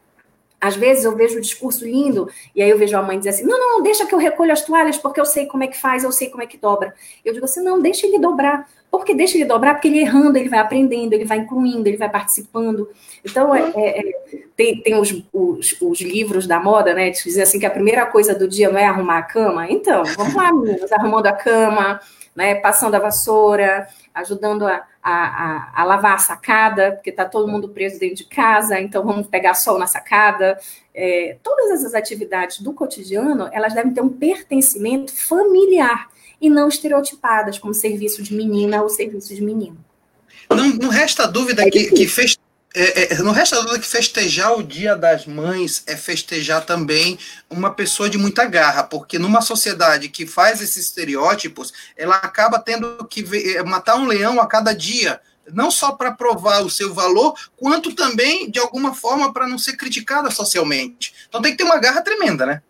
[0.60, 3.44] às vezes eu vejo o discurso lindo, e aí eu vejo a mãe dizer assim:
[3.44, 6.02] não, não, deixa que eu recolho as toalhas, porque eu sei como é que faz,
[6.02, 6.94] eu sei como é que dobra.
[7.24, 8.68] Eu digo assim: não, deixa ele dobrar.
[8.90, 12.08] Porque deixa ele dobrar, porque ele errando, ele vai aprendendo, ele vai incluindo, ele vai
[12.08, 12.88] participando.
[13.24, 14.12] Então, é, é, é,
[14.56, 17.10] tem, tem os, os, os, livros da moda, né?
[17.10, 19.70] Que dizem assim que a primeira coisa do dia não é arrumar a cama.
[19.70, 22.00] Então, vamos lá, meninas, arrumando a cama,
[22.38, 27.48] né, passando a vassoura, ajudando a, a, a, a lavar a sacada, porque está todo
[27.48, 30.56] mundo preso dentro de casa, então vamos pegar sol na sacada.
[30.94, 36.08] É, todas essas atividades do cotidiano, elas devem ter um pertencimento familiar
[36.40, 39.84] e não estereotipadas como serviço de menina ou serviço de menino.
[40.50, 42.38] Não, não resta dúvida é que, que fez,
[42.74, 47.18] é, é, não resta dúvida que festejar o Dia das Mães é festejar também
[47.50, 53.04] uma pessoa de muita garra, porque numa sociedade que faz esses estereótipos, ela acaba tendo
[53.06, 55.20] que ver, matar um leão a cada dia,
[55.52, 59.76] não só para provar o seu valor, quanto também, de alguma forma, para não ser
[59.76, 61.14] criticada socialmente.
[61.28, 62.62] Então tem que ter uma garra tremenda, né?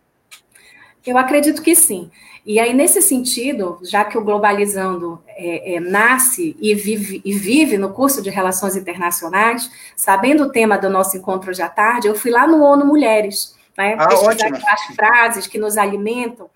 [1.05, 2.11] Eu acredito que sim.
[2.45, 7.77] E aí, nesse sentido, já que o Globalizando é, é, nasce e vive, e vive
[7.77, 12.15] no curso de Relações Internacionais, sabendo o tema do nosso encontro de à tarde, eu
[12.15, 16.49] fui lá no ONU Mulheres, né, ah, pesquisar as frases que nos alimentam,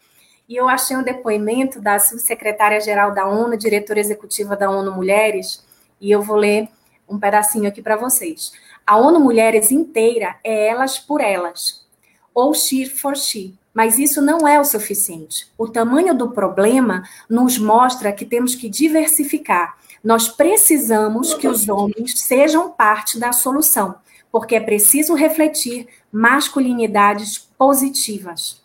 [0.48, 5.64] e eu achei um depoimento da subsecretária-geral da ONU, diretora executiva da ONU Mulheres,
[6.00, 6.68] e eu vou ler
[7.08, 8.52] um pedacinho aqui para vocês.
[8.86, 11.86] A ONU Mulheres inteira é elas por elas,
[12.34, 15.46] ou she for she, mas isso não é o suficiente.
[15.56, 19.76] O tamanho do problema nos mostra que temos que diversificar.
[20.02, 23.94] Nós precisamos que os homens sejam parte da solução,
[24.30, 28.60] porque é preciso refletir masculinidades positivas.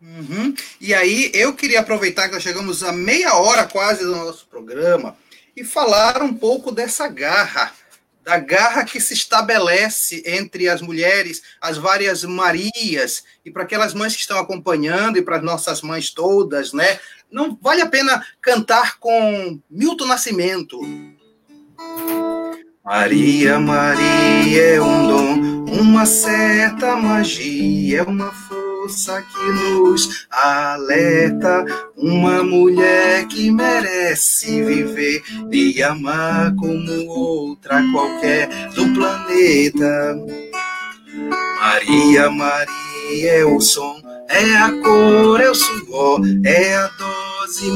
[0.00, 0.54] Uhum.
[0.80, 5.14] E aí, eu queria aproveitar que nós chegamos a meia hora quase do nosso programa
[5.54, 7.72] e falar um pouco dessa garra
[8.22, 14.14] da garra que se estabelece entre as mulheres, as várias Marias, e para aquelas mães
[14.14, 16.98] que estão acompanhando, e para as nossas mães todas, né?
[17.30, 20.80] Não vale a pena cantar com Milton Nascimento.
[22.84, 28.59] Maria, Maria é um dom, uma certa magia, é uma força
[29.22, 31.64] que nos alerta,
[31.96, 35.22] uma mulher que merece viver
[35.52, 40.18] e amar como outra qualquer do planeta.
[41.60, 47.70] Maria, Maria é o som, é a cor, é o suor, é a dose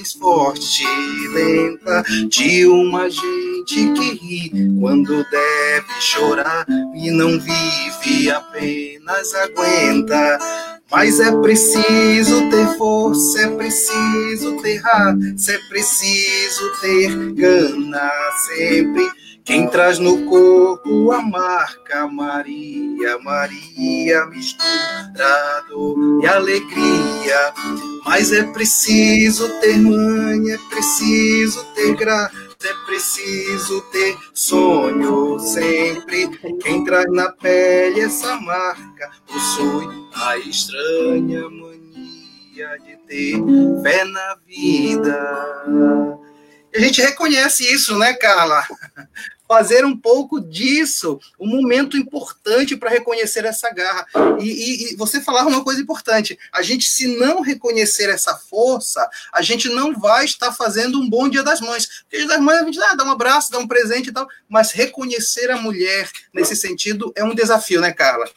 [0.00, 8.30] mais forte e lenta de uma gente que ri quando deve chorar e não vive,
[8.30, 10.38] apenas aguenta.
[10.90, 18.10] Mas é preciso ter força, é preciso ter raça, é preciso ter gana
[18.46, 19.19] sempre.
[19.50, 27.52] Quem traz no corpo a marca Maria, Maria misturado e alegria.
[28.04, 32.32] Mas é preciso ter mãe, é preciso ter graça,
[32.62, 36.28] é preciso ter sonho sempre.
[36.62, 43.42] Quem traz na pele essa marca possui a estranha mania de ter
[43.82, 46.20] fé na vida.
[46.72, 48.64] A gente reconhece isso, né, Carla?
[49.50, 54.06] Fazer um pouco disso um momento importante para reconhecer essa garra.
[54.38, 59.10] E, e, e, você falava uma coisa importante: a gente, se não reconhecer essa força,
[59.32, 62.04] a gente não vai estar fazendo um bom Dia das Mães.
[62.04, 64.28] Porque Dia das Mães a gente ah, dá um abraço, dá um presente e tal,
[64.48, 68.30] mas reconhecer a mulher nesse sentido é um desafio, né, Carla?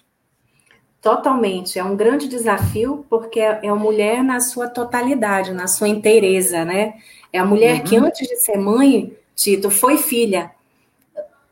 [0.99, 6.65] Totalmente, é um grande desafio, porque é a mulher na sua totalidade, na sua inteireza,
[6.65, 6.95] né?
[7.32, 7.84] É a mulher uhum.
[7.84, 10.49] que antes de ser mãe, Tito, foi filha.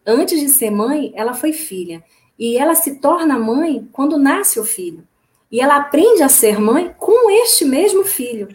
[0.06, 2.04] Antes de ser mãe, ela foi filha.
[2.38, 5.04] E ela se torna mãe quando nasce o filho.
[5.52, 8.48] E ela aprende a ser mãe com este mesmo filho.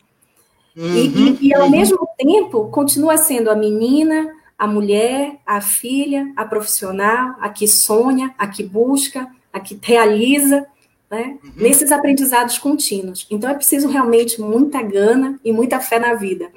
[0.76, 1.70] Uhum, e, e, e, ao uhum.
[1.70, 8.34] mesmo tempo, continua sendo a menina, a mulher, a filha, a profissional, a que sonha,
[8.38, 10.66] a que busca, a que realiza,
[11.10, 11.38] né?
[11.42, 11.52] Uhum.
[11.56, 13.26] nesses aprendizados contínuos.
[13.30, 16.50] Então é preciso realmente muita gana e muita fé na vida.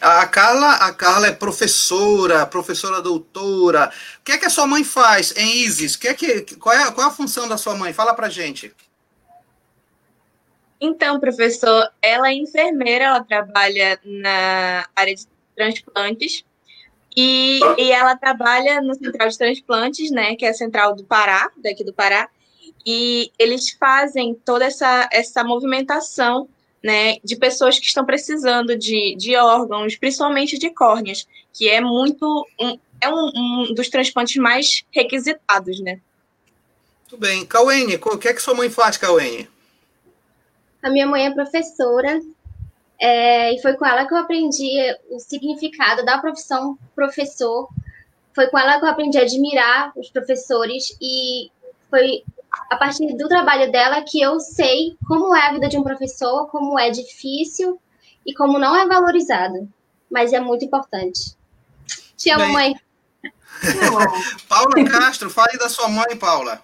[0.00, 3.92] A Carla, a Carla é professora, professora doutora.
[4.20, 5.96] O que é que a sua mãe faz em ISIS?
[5.96, 7.92] Que é que, qual, é, qual é a função da sua mãe?
[7.92, 8.74] Fala pra gente.
[10.80, 16.44] Então, professor, ela é enfermeira, ela trabalha na área de transplantes
[17.16, 21.50] e, e ela trabalha no Central de Transplantes, né, que é a central do Pará,
[21.56, 22.28] daqui do Pará,
[22.84, 26.48] e eles fazem toda essa, essa movimentação
[26.84, 32.46] né, de pessoas que estão precisando de, de órgãos, principalmente de córneas, que é muito
[32.60, 35.98] um, é um, um, dos transplantes mais requisitados, né?
[37.08, 37.46] Tudo bem.
[37.46, 39.48] Cauene, o que é que sua mãe faz, Cauene?
[40.82, 42.20] A minha mãe é professora,
[43.00, 44.76] é, e foi com ela que eu aprendi
[45.08, 47.66] o significado da profissão professor.
[48.34, 51.50] Foi com ela que eu aprendi a admirar os professores e
[51.88, 52.22] foi
[52.70, 56.48] a partir do trabalho dela que eu sei como é a vida de um professor,
[56.48, 57.80] como é difícil
[58.26, 59.68] e como não é valorizado.
[60.10, 61.36] Mas é muito importante.
[62.16, 62.52] Te amo, Bem...
[62.52, 62.74] mãe.
[64.48, 66.62] Paula Castro, fale da sua mãe, Paula.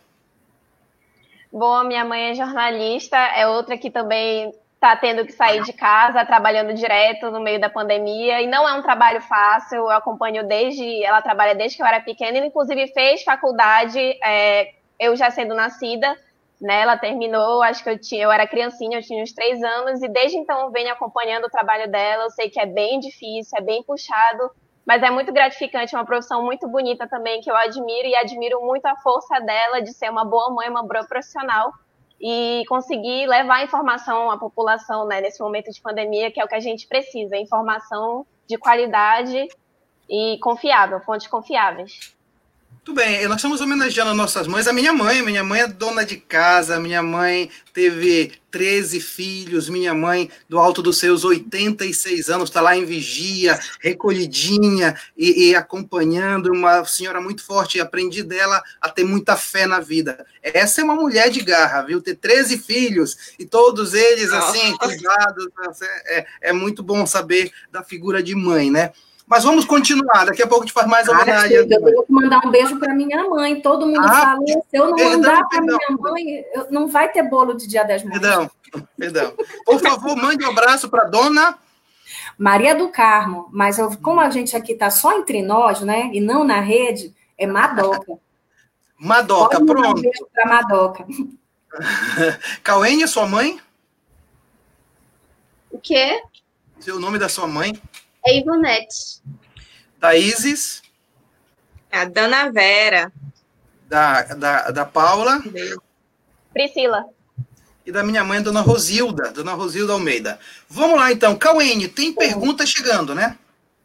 [1.53, 6.25] Bom, minha mãe é jornalista, é outra que também está tendo que sair de casa,
[6.25, 11.05] trabalhando direto no meio da pandemia, e não é um trabalho fácil, eu acompanho desde,
[11.05, 15.55] ela trabalha desde que eu era pequena, e inclusive fez faculdade é, eu já sendo
[15.55, 16.15] nascida,
[16.61, 20.03] né, ela terminou, acho que eu tinha, eu era criancinha, eu tinha uns três anos,
[20.03, 23.57] e desde então eu venho acompanhando o trabalho dela, eu sei que é bem difícil,
[23.59, 24.51] é bem puxado,
[24.87, 28.61] mas é muito gratificante, é uma profissão muito bonita também, que eu admiro, e admiro
[28.61, 31.73] muito a força dela de ser uma boa mãe, uma boa profissional,
[32.21, 36.55] e conseguir levar informação à população, né, nesse momento de pandemia, que é o que
[36.55, 39.49] a gente precisa, informação de qualidade
[40.11, 42.15] e confiável, fontes confiáveis.
[42.83, 44.67] Tudo bem, nós estamos homenageando nossas mães.
[44.67, 49.93] A minha mãe, minha mãe é dona de casa, minha mãe teve 13 filhos, minha
[49.93, 56.51] mãe, do alto dos seus 86 anos, está lá em vigia, recolhidinha e, e, acompanhando,
[56.51, 57.79] uma senhora muito forte.
[57.79, 60.25] Aprendi dela a ter muita fé na vida.
[60.43, 62.01] Essa é uma mulher de garra, viu?
[62.01, 65.49] Ter 13 filhos e todos eles, assim, cuidados.
[66.07, 68.91] É, é muito bom saber da figura de mãe, né?
[69.31, 71.59] Mas vamos continuar, daqui a pouco a gente faz mais homenagem.
[71.59, 73.61] eu vou mandar um beijo para minha mãe.
[73.61, 77.23] Todo mundo ah, fala, se eu não perdão, mandar para minha mãe, não vai ter
[77.23, 78.19] bolo de dia das mães.
[78.19, 78.51] Perdão,
[78.99, 79.33] perdão.
[79.65, 81.57] Por favor, mande um abraço para dona...
[82.37, 86.21] Maria do Carmo, mas eu, como a gente aqui está só entre nós, né, e
[86.21, 88.19] não na rede, é Madoca.
[88.99, 89.99] Madoca, Pode pronto.
[89.99, 91.07] Um beijo para Madoca.
[92.65, 93.61] Cauene, sua mãe?
[95.71, 96.21] O quê?
[96.81, 97.81] Seu nome da sua mãe?
[98.25, 99.23] É Ivonete.
[99.99, 100.83] Da Isis.
[101.91, 103.13] É a Dana Vera.
[103.89, 105.43] Da, da, da Paula.
[106.53, 107.07] Priscila.
[107.85, 109.31] E da minha mãe, Dona Rosilda.
[109.33, 110.39] Dona Rosilda Almeida.
[110.69, 111.37] Vamos lá, então.
[111.37, 113.37] Cauene, tem pergunta chegando, né?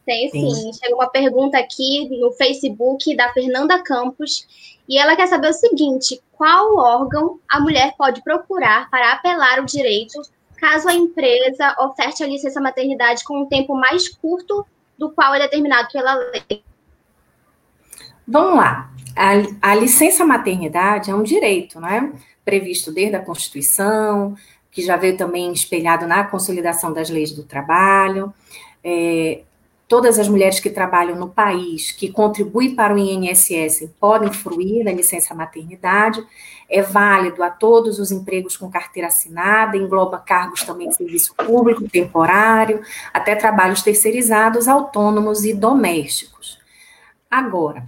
[0.05, 0.49] Tem sim.
[0.53, 0.73] sim.
[0.73, 4.45] Chegou uma pergunta aqui no Facebook da Fernanda Campos.
[4.87, 9.65] E ela quer saber o seguinte: qual órgão a mulher pode procurar para apelar o
[9.65, 10.21] direito
[10.55, 14.65] caso a empresa oferte a licença maternidade com um tempo mais curto
[14.97, 16.63] do qual é determinado pela lei.
[18.27, 18.91] Vamos lá.
[19.15, 22.11] A, a licença maternidade é um direito, né?
[22.43, 24.35] Previsto desde a Constituição,
[24.71, 28.33] que já veio também espelhado na consolidação das leis do trabalho.
[28.83, 29.41] É,
[29.87, 34.91] todas as mulheres que trabalham no país, que contribuem para o INSS, podem fruir da
[34.91, 36.25] licença maternidade.
[36.69, 41.87] É válido a todos os empregos com carteira assinada, engloba cargos também de serviço público,
[41.87, 42.81] temporário,
[43.13, 46.59] até trabalhos terceirizados, autônomos e domésticos.
[47.29, 47.85] Agora,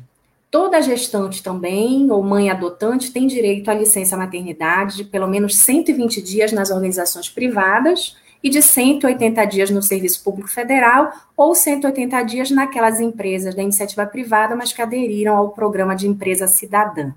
[0.51, 6.21] toda gestante também, ou mãe adotante, tem direito à licença maternidade de pelo menos 120
[6.21, 12.51] dias nas organizações privadas e de 180 dias no Serviço Público Federal ou 180 dias
[12.51, 17.11] naquelas empresas da iniciativa privada, mas que aderiram ao programa de empresa cidadã.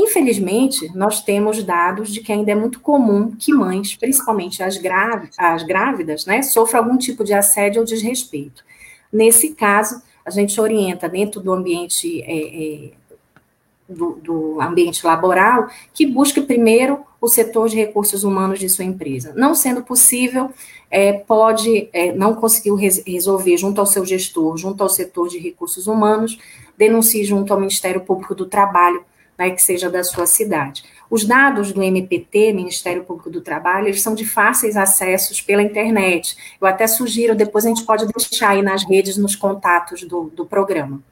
[0.00, 4.80] Infelizmente, nós temos dados de que ainda é muito comum que mães, principalmente as,
[5.36, 8.64] as grávidas, né, sofram algum tipo de assédio ou desrespeito.
[9.12, 12.90] Nesse caso, a gente orienta dentro do ambiente é, é,
[13.88, 19.32] do, do, ambiente laboral que busque primeiro o setor de recursos humanos de sua empresa.
[19.34, 20.52] Não sendo possível,
[20.88, 25.40] é, pode é, não conseguiu res, resolver junto ao seu gestor, junto ao setor de
[25.40, 26.38] recursos humanos,
[26.76, 29.02] denuncie junto ao Ministério Público do Trabalho,
[29.38, 30.82] né, que seja da sua cidade.
[31.08, 36.36] Os dados do MPT, Ministério Público do Trabalho, eles são de fáceis acessos pela internet.
[36.60, 40.44] Eu até sugiro, depois a gente pode deixar aí nas redes, nos contatos do, do
[40.44, 41.02] programa.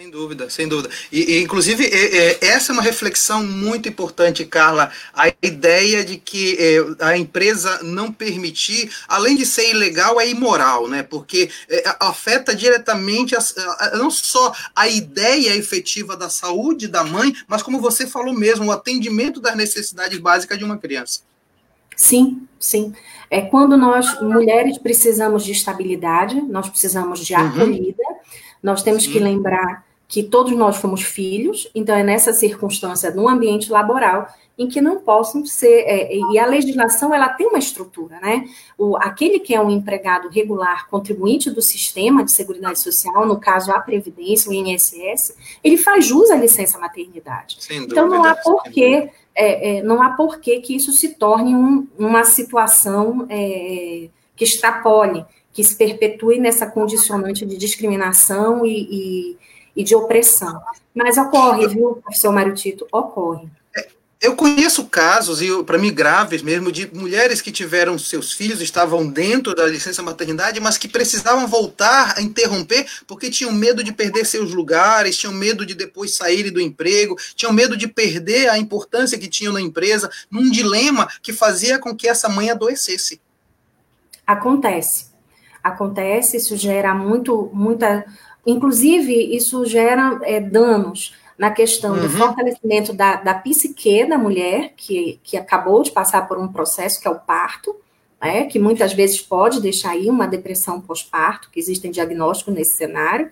[0.00, 0.88] Sem dúvida, sem dúvida.
[1.12, 4.90] E, e inclusive, é, é, essa é uma reflexão muito importante, Carla.
[5.12, 10.88] A ideia de que é, a empresa não permitir, além de ser ilegal, é imoral,
[10.88, 11.02] né?
[11.02, 11.50] Porque
[12.00, 13.40] afeta diretamente a,
[13.78, 18.64] a, não só a ideia efetiva da saúde da mãe, mas como você falou mesmo,
[18.64, 21.20] o atendimento das necessidades básicas de uma criança.
[21.94, 22.94] Sim, sim.
[23.30, 27.48] É quando nós, mulheres, precisamos de estabilidade, nós precisamos de uhum.
[27.48, 28.16] acolhida, uhum.
[28.62, 29.12] nós temos sim.
[29.12, 34.26] que lembrar que todos nós fomos filhos, então é nessa circunstância, num ambiente laboral,
[34.58, 38.44] em que não possam ser, é, e a legislação ela tem uma estrutura, né?
[38.76, 43.70] O, aquele que é um empregado regular, contribuinte do sistema de seguridade social, no caso
[43.70, 47.58] a Previdência, o INSS, ele faz jus à licença maternidade.
[47.70, 52.24] então não há porquê, é, é, não há porquê que isso se torne um, uma
[52.24, 59.38] situação é, que extrapole, que se perpetue nessa condicionante de discriminação e, e
[59.74, 60.60] e de opressão.
[60.94, 62.86] Mas ocorre, viu, professor Mário Tito?
[62.92, 63.48] Ocorre.
[64.20, 69.08] Eu conheço casos, e para mim graves mesmo, de mulheres que tiveram seus filhos, estavam
[69.08, 74.26] dentro da licença maternidade, mas que precisavam voltar a interromper porque tinham medo de perder
[74.26, 79.18] seus lugares, tinham medo de depois saírem do emprego, tinham medo de perder a importância
[79.18, 83.22] que tinham na empresa, num dilema que fazia com que essa mãe adoecesse.
[84.26, 85.06] Acontece.
[85.64, 88.04] Acontece, isso gera muito, muita
[88.46, 92.02] Inclusive, isso gera é, danos na questão uhum.
[92.02, 97.00] do fortalecimento da, da psique da mulher, que, que acabou de passar por um processo
[97.00, 97.74] que é o parto,
[98.20, 103.30] né, que muitas vezes pode deixar aí uma depressão pós-parto, que existem diagnósticos nesse cenário.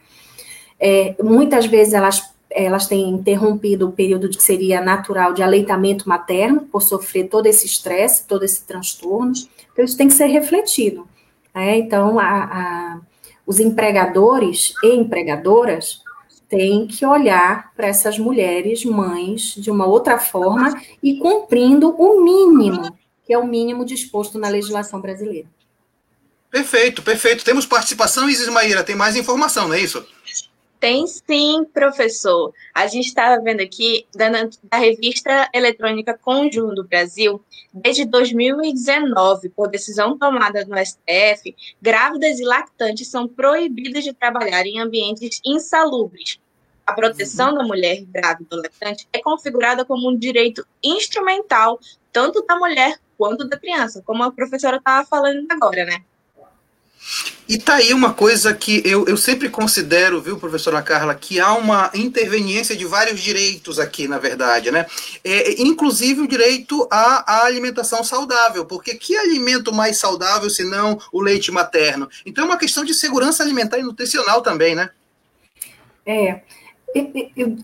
[0.81, 6.63] É, muitas vezes elas, elas têm interrompido o período que seria natural de aleitamento materno,
[6.63, 9.33] por sofrer todo esse estresse, todo esse transtorno.
[9.71, 11.07] Então, isso tem que ser refletido.
[11.55, 11.77] Né?
[11.77, 13.01] Então, a, a
[13.49, 16.03] os empregadores e empregadoras
[16.51, 22.95] têm que olhar para essas mulheres, mães, de uma outra forma e cumprindo o mínimo,
[23.25, 25.49] que é o mínimo disposto na legislação brasileira.
[26.51, 27.43] Perfeito, perfeito.
[27.43, 30.07] Temos participação, Isis Maíra, tem mais informação, não é isso?
[30.81, 32.55] Tem sim, professor.
[32.73, 39.69] A gente estava vendo aqui da, da revista eletrônica Conjunto do Brasil, desde 2019, por
[39.69, 46.39] decisão tomada no STF, grávidas e lactantes são proibidas de trabalhar em ambientes insalubres.
[46.87, 51.81] A proteção da mulher grávida ou lactante é configurada como um direito instrumental,
[52.13, 56.05] tanto da mulher quanto da criança, como a professora estava falando agora, né?
[57.49, 61.55] E tá aí uma coisa que eu, eu sempre considero, viu, professora Carla, que há
[61.55, 64.85] uma interveniência de vários direitos aqui, na verdade, né?
[65.25, 70.99] É, inclusive o direito à, à alimentação saudável, porque que alimento mais saudável se não
[71.11, 72.07] o leite materno?
[72.27, 74.91] Então é uma questão de segurança alimentar e nutricional também, né?
[76.05, 76.43] É.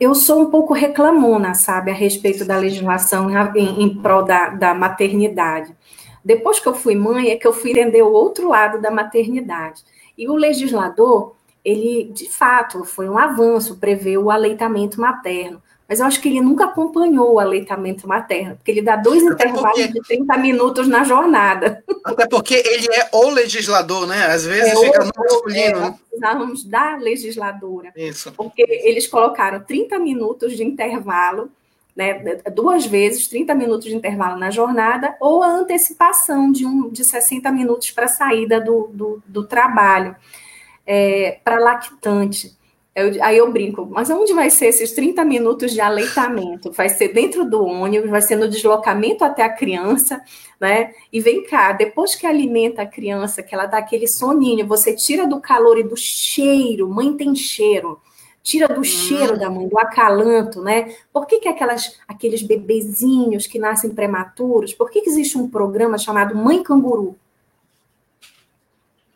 [0.01, 4.75] Eu sou um pouco reclamona, sabe, a respeito da legislação em, em prol da, da
[4.75, 5.75] maternidade.
[6.25, 9.83] Depois que eu fui mãe, é que eu fui entender o outro lado da maternidade.
[10.17, 15.63] E o legislador, ele, de fato, foi um avanço, prevê o aleitamento materno.
[15.87, 19.49] Mas eu acho que ele nunca acompanhou o aleitamento materno, porque ele dá dois Até
[19.49, 20.01] intervalos porque...
[20.01, 21.85] de 30 minutos na jornada.
[22.03, 24.27] Até porque ele é o legislador, né?
[24.27, 25.61] Às vezes é fica no masculino.
[25.61, 27.93] É, nós precisávamos da legisladora.
[27.95, 28.33] Isso.
[28.33, 31.51] Porque eles colocaram 30 minutos de intervalo
[31.95, 32.15] né,
[32.53, 37.51] duas vezes, 30 minutos de intervalo na jornada, ou a antecipação de, um, de 60
[37.53, 40.17] minutos para a saída do, do, do trabalho,
[40.87, 42.57] é, para lactante.
[42.95, 46.71] Eu, aí eu brinco, mas onde vai ser esses 30 minutos de aleitamento?
[46.71, 50.23] Vai ser dentro do ônibus, vai ser no deslocamento até a criança,
[50.61, 50.93] né?
[51.13, 55.27] E vem cá, depois que alimenta a criança, que ela dá aquele soninho, você tira
[55.27, 58.01] do calor e do cheiro, mãe tem cheiro,
[58.45, 60.95] tira do cheiro da mãe, do acalanto, né?
[61.11, 65.97] Por que, que aquelas, aqueles bebezinhos que nascem prematuros, por que, que existe um programa
[65.97, 67.17] chamado Mãe Canguru?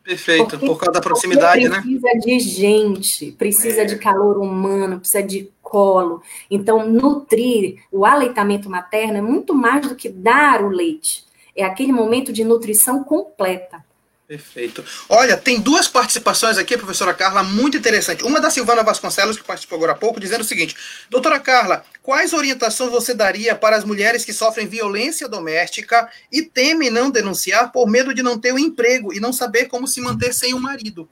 [0.03, 1.81] Perfeito, porque, por causa da proximidade, precisa né?
[1.81, 3.85] Precisa de gente, precisa é.
[3.85, 6.23] de calor humano, precisa de colo.
[6.49, 11.23] Então, nutrir, o aleitamento materno é muito mais do que dar o leite.
[11.55, 13.85] É aquele momento de nutrição completa.
[14.29, 14.85] Perfeito.
[15.09, 18.23] Olha, tem duas participações aqui, professora Carla, muito interessante.
[18.23, 20.77] Uma da Silvana Vasconcelos, que participou agora há pouco, dizendo o seguinte:
[21.09, 26.91] Doutora Carla, quais orientações você daria para as mulheres que sofrem violência doméstica e temem
[26.91, 29.99] não denunciar por medo de não ter o um emprego e não saber como se
[29.99, 31.09] manter sem o um marido?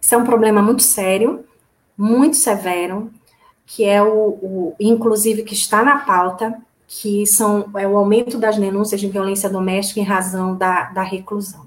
[0.00, 1.44] Isso é um problema muito sério,
[1.98, 3.12] muito severo,
[3.66, 6.56] que é o, o inclusive que está na pauta
[6.92, 11.64] que são é o aumento das denúncias de violência doméstica em razão da, da reclusão.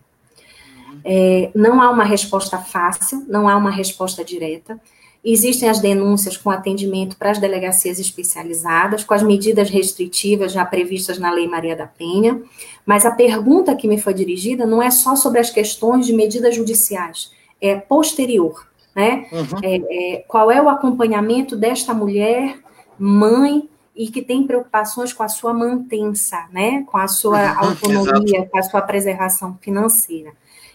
[1.01, 4.77] É, não há uma resposta fácil, não há uma resposta direta.
[5.23, 11.17] Existem as denúncias com atendimento para as delegacias especializadas, com as medidas restritivas já previstas
[11.17, 12.41] na Lei Maria da Penha,
[12.85, 16.53] mas a pergunta que me foi dirigida não é só sobre as questões de medidas
[16.53, 19.25] judiciais, é posterior, né?
[19.31, 19.59] Uhum.
[19.63, 22.59] É, é, qual é o acompanhamento desta mulher,
[22.99, 28.47] mãe, e que tem preocupações com a sua mantença, né, com a sua uhum, autonomia,
[28.51, 30.31] com a sua preservação financeira.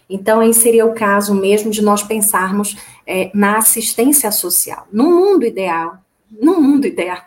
[0.09, 4.87] Então, aí seria o caso mesmo de nós pensarmos é, na assistência social.
[4.91, 5.99] No mundo ideal,
[6.31, 7.23] no mundo ideal.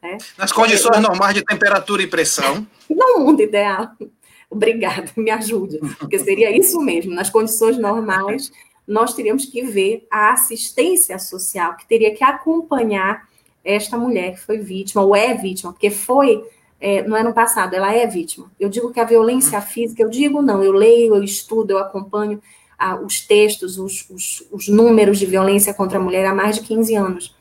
[0.00, 0.18] Né?
[0.38, 2.66] Nas condições é, normais de temperatura e pressão.
[2.86, 3.92] No mundo ideal.
[4.50, 5.78] Obrigada, me ajude.
[5.98, 7.14] Porque seria isso mesmo.
[7.14, 8.52] Nas condições normais,
[8.86, 13.26] nós teríamos que ver a assistência social, que teria que acompanhar
[13.64, 16.44] esta mulher que foi vítima, ou é vítima, porque foi
[16.80, 18.50] é, no ano passado, ela é vítima.
[18.60, 22.42] Eu digo que a violência física, eu digo não, eu leio, eu estudo, eu acompanho
[22.78, 26.62] ah, os textos, os, os, os, números de violência contra a mulher há mais de
[26.62, 27.34] 15 anos.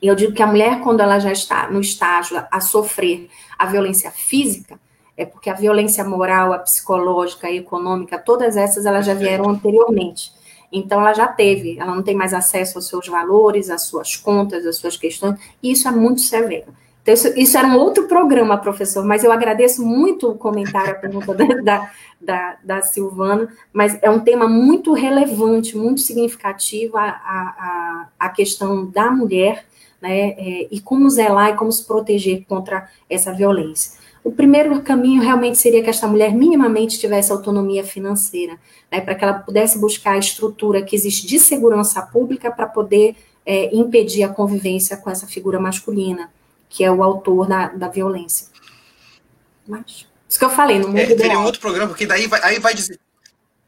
[0.00, 3.28] E eu digo que a mulher, quando ela já está no estágio a sofrer
[3.58, 4.80] a violência física,
[5.16, 10.32] é porque a violência moral, a psicológica, a econômica, todas essas elas já vieram anteriormente.
[10.72, 14.64] Então, ela já teve, ela não tem mais acesso aos seus valores, às suas contas,
[14.64, 16.74] às suas questões, e isso é muito severo.
[17.02, 20.94] Então, isso, isso era um outro programa, professor, mas eu agradeço muito o comentário, a
[20.94, 28.08] pergunta da, da, da Silvana, mas é um tema muito relevante, muito significativo a, a,
[28.18, 29.66] a questão da mulher,
[30.00, 34.01] né, é, e como zelar e como se proteger contra essa violência.
[34.24, 38.58] O primeiro caminho realmente seria que esta mulher minimamente tivesse autonomia financeira,
[38.90, 43.16] né, para que ela pudesse buscar a estrutura que existe de segurança pública para poder
[43.44, 46.30] é, impedir a convivência com essa figura masculina,
[46.68, 48.46] que é o autor da, da violência.
[49.66, 52.40] Mas, isso que eu falei, no mundo é, Teria um outro programa, porque daí vai,
[52.42, 52.98] aí vai dizer.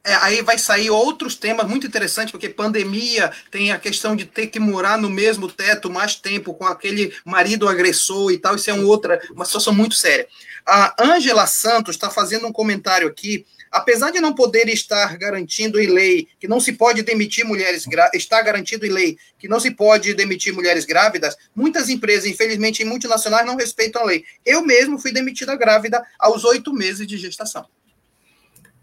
[0.07, 4.49] É, aí vai sair outros temas muito interessantes, porque pandemia tem a questão de ter
[4.49, 8.55] que morar no mesmo teto mais tempo com aquele marido agressor e tal.
[8.55, 10.29] Isso é um outra, uma situação muito séria.
[10.67, 13.47] A Ângela Santos está fazendo um comentário aqui.
[13.73, 18.41] Apesar de não poder estar garantindo em lei que não se pode demitir mulheres está
[18.41, 23.57] garantido em lei que não se pode demitir mulheres grávidas, muitas empresas, infelizmente, multinacionais não
[23.57, 24.25] respeitam a lei.
[24.47, 27.67] Eu mesmo fui demitida grávida aos oito meses de gestação.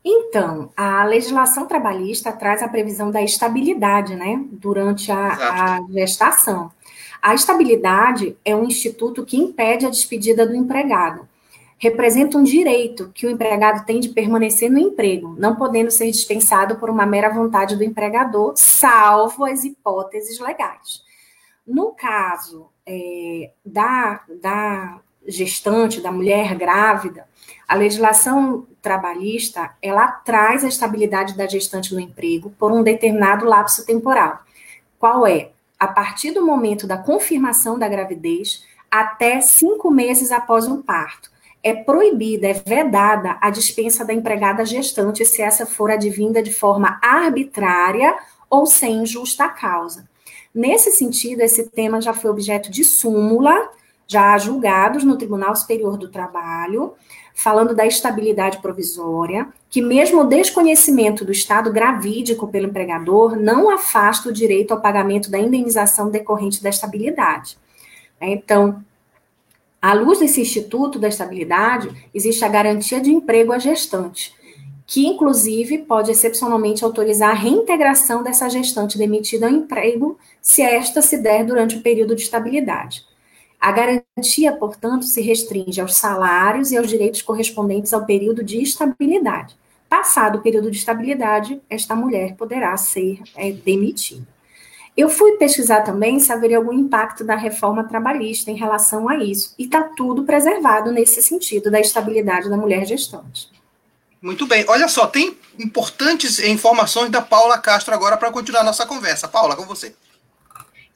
[0.04, 6.72] Então, a legislação trabalhista traz a previsão da estabilidade, né, durante a, a, gestação.
[7.22, 11.30] A estabilidade é um instituto que impede a despedida do empregado.
[11.78, 16.76] Representa um direito que o empregado tem de permanecer no emprego, não podendo ser dispensado
[16.78, 21.04] por uma mera vontade do empregador, salvo as hipóteses legais.
[21.66, 27.28] No caso é, da, da gestante, da mulher grávida,
[27.72, 33.86] a legislação trabalhista, ela traz a estabilidade da gestante no emprego por um determinado lapso
[33.86, 34.42] temporal.
[35.00, 35.52] Qual é?
[35.80, 41.32] A partir do momento da confirmação da gravidez até cinco meses após o parto.
[41.64, 47.00] É proibida, é vedada a dispensa da empregada gestante se essa for advinda de forma
[47.02, 48.18] arbitrária
[48.50, 50.10] ou sem justa causa.
[50.54, 53.70] Nesse sentido, esse tema já foi objeto de súmula,
[54.06, 56.96] já julgados no Tribunal Superior do Trabalho,
[57.34, 64.30] falando da estabilidade provisória, que mesmo o desconhecimento do estado gravídico pelo empregador não afasta
[64.30, 67.58] o direito ao pagamento da indenização decorrente da estabilidade.
[68.20, 68.84] Então,
[69.82, 74.34] à luz desse Instituto da Estabilidade, existe a garantia de emprego à gestante,
[74.86, 81.18] que inclusive pode excepcionalmente autorizar a reintegração dessa gestante demitida ao emprego, se esta se
[81.18, 83.04] der durante o período de estabilidade.
[83.62, 89.56] A garantia, portanto, se restringe aos salários e aos direitos correspondentes ao período de estabilidade.
[89.88, 94.28] Passado o período de estabilidade, esta mulher poderá ser é, demitida.
[94.98, 99.54] Eu fui pesquisar também se haveria algum impacto da reforma trabalhista em relação a isso,
[99.60, 103.48] e está tudo preservado nesse sentido da estabilidade da mulher gestante.
[104.20, 104.66] Muito bem.
[104.68, 109.28] Olha só, tem importantes informações da Paula Castro agora para continuar nossa conversa.
[109.28, 109.96] Paula, com você.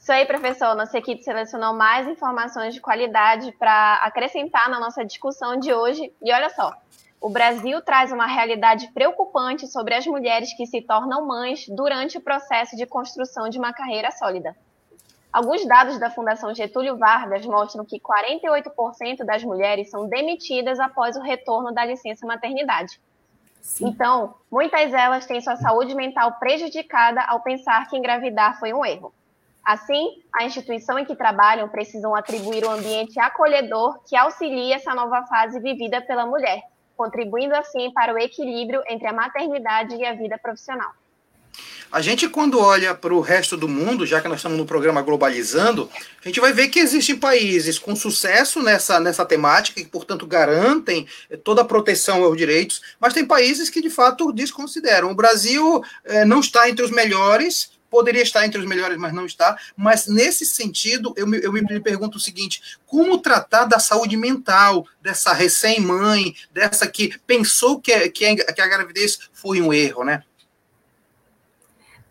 [0.05, 0.75] Isso aí, professor.
[0.75, 6.13] Nossa equipe selecionou mais informações de qualidade para acrescentar na nossa discussão de hoje.
[6.21, 6.71] E olha só,
[7.19, 12.21] o Brasil traz uma realidade preocupante sobre as mulheres que se tornam mães durante o
[12.21, 14.55] processo de construção de uma carreira sólida.
[15.33, 21.21] Alguns dados da Fundação Getúlio Vargas mostram que 48% das mulheres são demitidas após o
[21.21, 23.01] retorno da licença maternidade.
[23.59, 23.87] Sim.
[23.87, 29.11] Então, muitas delas têm sua saúde mental prejudicada ao pensar que engravidar foi um erro.
[29.65, 35.25] Assim, a instituição em que trabalham precisam atribuir um ambiente acolhedor que auxilie essa nova
[35.25, 36.61] fase vivida pela mulher,
[36.95, 40.91] contribuindo assim para o equilíbrio entre a maternidade e a vida profissional.
[41.91, 45.01] A gente, quando olha para o resto do mundo, já que nós estamos no programa
[45.01, 45.89] Globalizando,
[46.23, 51.07] a gente vai ver que existem países com sucesso nessa, nessa temática, que, portanto, garantem
[51.43, 55.11] toda a proteção aos direitos, mas tem países que, de fato, desconsideram.
[55.11, 59.25] O Brasil eh, não está entre os melhores, poderia estar entre os melhores, mas não
[59.25, 59.57] está.
[59.77, 64.85] Mas nesse sentido, eu me, eu me pergunto o seguinte: como tratar da saúde mental
[65.01, 70.23] dessa recém-mãe, dessa que pensou que, que, que a gravidez foi um erro, né?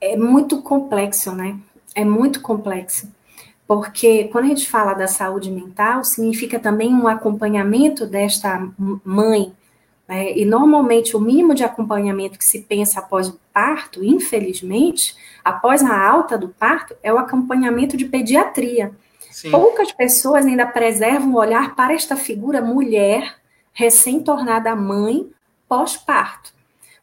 [0.01, 1.59] É muito complexo, né?
[1.95, 3.12] É muito complexo.
[3.66, 8.66] Porque quando a gente fala da saúde mental, significa também um acompanhamento desta
[9.05, 9.53] mãe
[10.09, 10.36] né?
[10.36, 16.07] E normalmente o mínimo de acompanhamento que se pensa após o parto, infelizmente, após a
[16.07, 18.92] alta do parto, é o acompanhamento de pediatria.
[19.30, 19.50] Sim.
[19.50, 23.36] Poucas pessoas ainda preservam o olhar para esta figura mulher
[23.72, 25.28] recém-tornada mãe
[25.68, 26.55] pós-parto.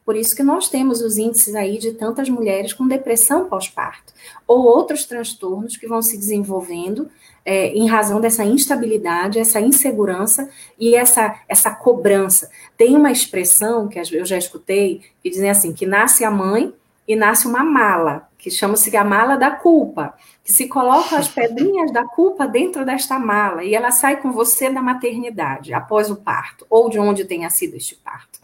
[0.06, 4.14] Por isso que nós temos os índices aí de tantas mulheres com depressão pós-parto,
[4.48, 7.10] ou outros transtornos que vão se desenvolvendo
[7.46, 12.50] é, em razão dessa instabilidade, essa insegurança e essa, essa cobrança.
[12.78, 16.74] Tem uma expressão que eu já escutei que dizem assim: que nasce a mãe
[17.08, 20.14] e nasce uma mala, que chama-se a mala da culpa,
[20.44, 24.70] que se coloca as pedrinhas da culpa dentro desta mala e ela sai com você
[24.70, 28.40] da maternidade, após o parto, ou de onde tenha sido este parto.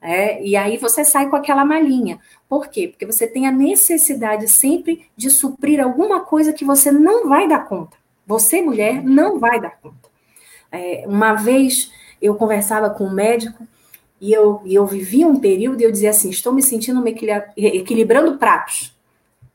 [0.00, 2.20] É, e aí você sai com aquela malinha.
[2.48, 2.86] Por quê?
[2.86, 7.66] Porque você tem a necessidade sempre de suprir alguma coisa que você não vai dar
[7.66, 7.96] conta.
[8.26, 10.08] Você, mulher, não vai dar conta.
[10.72, 13.66] É, uma vez eu conversava com um médico
[14.20, 17.14] e eu, e eu vivia um período e eu dizia assim: estou me sentindo me
[17.56, 18.94] equilibrando pratos.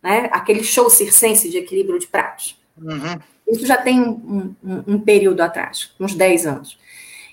[0.02, 0.30] Né?
[0.32, 2.60] Aquele show circense de equilíbrio de pratos.
[2.78, 3.20] Uhum.
[3.48, 6.78] Isso já tem um, um, um, período atrás, uns 10 anos.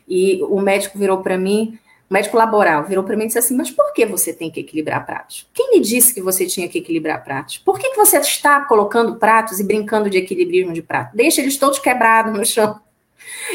[0.07, 1.79] E o médico virou para mim,
[2.11, 4.61] o médico laboral virou para mim e disse assim: Mas por que você tem que
[4.61, 5.47] equilibrar pratos?
[5.53, 7.59] Quem lhe disse que você tinha que equilibrar pratos?
[7.59, 11.15] Por que, que você está colocando pratos e brincando de equilibrismo de prato?
[11.15, 12.81] Deixa eles todos quebrados no chão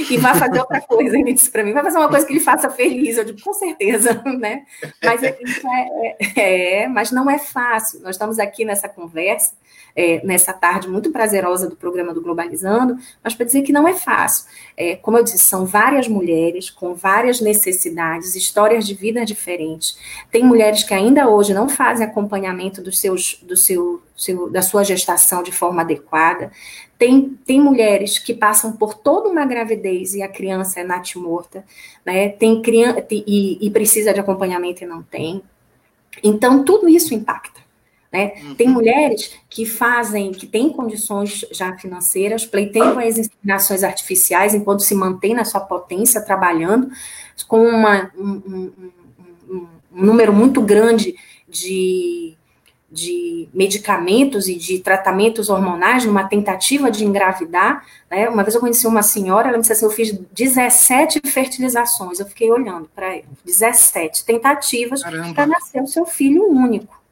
[0.09, 1.17] e vai fazer outra coisa.
[1.17, 3.17] Ele disse para mim: vai fazer uma coisa que lhe faça feliz.
[3.17, 4.65] Eu digo: com certeza, né?
[5.03, 8.01] Mas é, é, é, é, mas não é fácil.
[8.01, 9.53] Nós estamos aqui nessa conversa
[9.95, 13.93] é, nessa tarde muito prazerosa do programa do Globalizando, mas para dizer que não é
[13.93, 14.45] fácil.
[14.75, 19.97] É, como eu disse, são várias mulheres com várias necessidades, histórias de vida diferentes.
[20.31, 24.83] Tem mulheres que ainda hoje não fazem acompanhamento dos seus, do seu, seu, da sua
[24.83, 26.51] gestação de forma adequada.
[26.97, 31.65] Tem, tem mulheres que passam por toda uma gravidez e a criança é natimorta,
[32.05, 32.29] né?
[32.29, 35.41] Tem criança e, e precisa de acompanhamento e não tem.
[36.23, 37.62] Então, tudo isso impacta.
[38.13, 38.33] Né?
[38.43, 38.53] Uhum.
[38.55, 44.93] Tem mulheres que fazem, que têm condições já financeiras, pleiteiam as inseminações artificiais enquanto se
[44.93, 46.91] mantém na sua potência trabalhando,
[47.47, 48.71] com uma, um, um,
[49.49, 51.15] um, um número muito grande
[51.49, 52.35] de,
[52.91, 57.83] de medicamentos e de tratamentos hormonais numa tentativa de engravidar.
[58.11, 58.29] Né?
[58.29, 62.19] Uma vez eu conheci uma senhora, ela me disse assim: eu fiz 17 fertilizações.
[62.19, 65.01] Eu fiquei olhando para ela, 17 tentativas
[65.33, 67.02] para nascer o seu filho único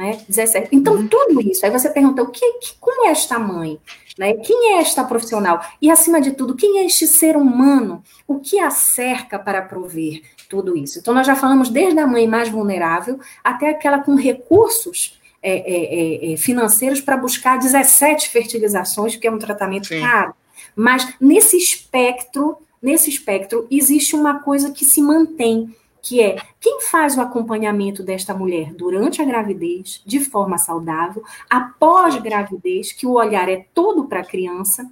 [0.00, 0.18] né?
[0.26, 0.70] 17.
[0.72, 1.06] Então, uhum.
[1.06, 1.64] tudo isso.
[1.66, 3.78] Aí você pergunta, o que, que, como é esta mãe?
[4.18, 4.32] Né?
[4.32, 5.62] Quem é esta profissional?
[5.80, 8.02] E, acima de tudo, quem é este ser humano?
[8.26, 10.98] O que a cerca para prover tudo isso?
[10.98, 16.30] Então, nós já falamos desde a mãe mais vulnerável até aquela com recursos é, é,
[16.30, 20.00] é, é financeiros para buscar 17 fertilizações, que é um tratamento Sim.
[20.00, 20.32] caro.
[20.74, 27.16] Mas, nesse espectro, nesse espectro, existe uma coisa que se mantém, que é quem faz
[27.16, 33.48] o acompanhamento desta mulher durante a gravidez, de forma saudável, após gravidez, que o olhar
[33.48, 34.90] é todo para a criança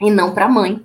[0.00, 0.82] e não para a mãe.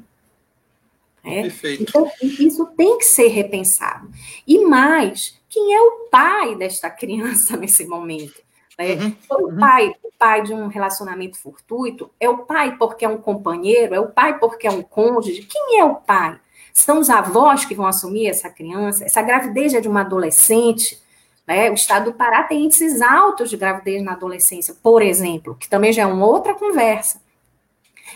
[1.24, 1.42] É?
[1.44, 1.84] Perfeito.
[1.84, 4.10] Então, isso tem que ser repensado.
[4.48, 8.48] E mais, quem é o pai desta criança nesse momento?
[8.78, 9.58] É, uhum, o uhum.
[9.58, 14.00] pai, o pai de um relacionamento fortuito, é o pai porque é um companheiro, é
[14.00, 15.42] o pai porque é um cônjuge.
[15.44, 16.40] Quem é o pai?
[16.78, 19.04] São os avós que vão assumir essa criança?
[19.04, 21.02] Essa gravidez é de uma adolescente?
[21.46, 21.72] Né?
[21.72, 25.92] O estado do Pará tem índices altos de gravidez na adolescência, por exemplo, que também
[25.92, 27.20] já é uma outra conversa.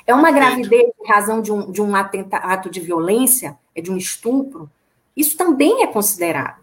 [0.06, 3.92] É uma gravidez em razão de um, de um atenta, ato de violência, é de
[3.92, 4.70] um estupro,
[5.18, 6.62] Isso também é considerado.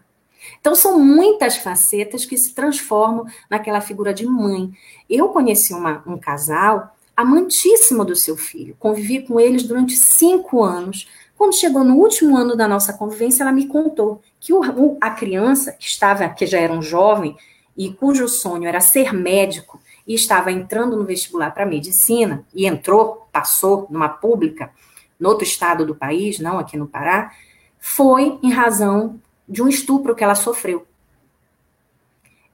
[0.61, 4.71] Então, são muitas facetas que se transformam naquela figura de mãe.
[5.09, 11.05] Eu conheci uma, um casal amantíssimo do seu filho, convivi com eles durante cinco anos.
[11.39, 15.71] Quando chegou no último ano da nossa convivência, ela me contou que o, a criança,
[15.71, 17.33] que estava, que já era um jovem,
[17.77, 23.25] e cujo sonho era ser médico, e estava entrando no vestibular para medicina, e entrou,
[23.31, 24.69] passou numa pública,
[25.17, 27.31] no outro estado do país, não aqui no Pará,
[27.79, 29.17] foi em razão
[29.47, 30.85] de um estupro que ela sofreu.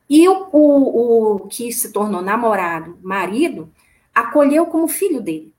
[0.08, 3.68] E o, o, o que se tornou namorado, marido,
[4.14, 5.52] acolheu como filho dele.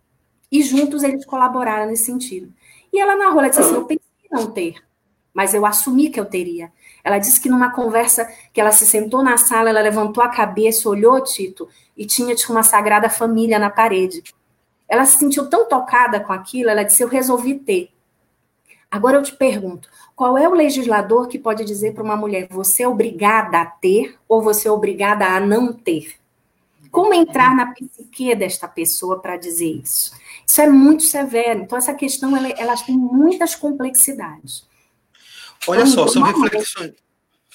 [0.50, 2.54] E juntos eles colaboraram nesse sentido.
[2.96, 4.00] E ela narrou, ela disse assim, eu pensei
[4.32, 4.82] não ter,
[5.34, 6.72] mas eu assumi que eu teria.
[7.04, 10.88] Ela disse que numa conversa que ela se sentou na sala, ela levantou a cabeça,
[10.88, 14.22] olhou Tito e tinha tipo, uma sagrada família na parede.
[14.88, 17.90] Ela se sentiu tão tocada com aquilo, ela disse: Eu resolvi ter.
[18.90, 22.84] Agora eu te pergunto: qual é o legislador que pode dizer para uma mulher, você
[22.84, 26.14] é obrigada a ter ou você é obrigada a não ter?
[26.90, 30.12] Como entrar na psique desta pessoa para dizer isso?
[30.46, 31.60] Isso é muito severo.
[31.62, 34.66] Então, essa questão ela, ela tem muitas complexidades.
[35.66, 36.94] Olha então, só, são reflexões.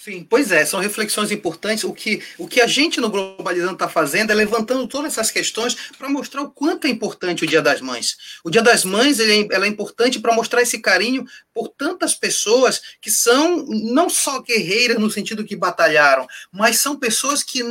[0.04, 1.84] Sim, pois é, são reflexões importantes.
[1.84, 5.78] O que, o que a gente no Globalizando está fazendo é levantando todas essas questões
[5.95, 8.18] para mostrar o quanto é importante o Dia das Mães.
[8.43, 11.24] O Dia das Mães ele é, ela é importante para mostrar esse carinho
[11.54, 17.43] por tantas pessoas que são não só guerreiras no sentido que batalharam, mas são pessoas
[17.43, 17.62] que,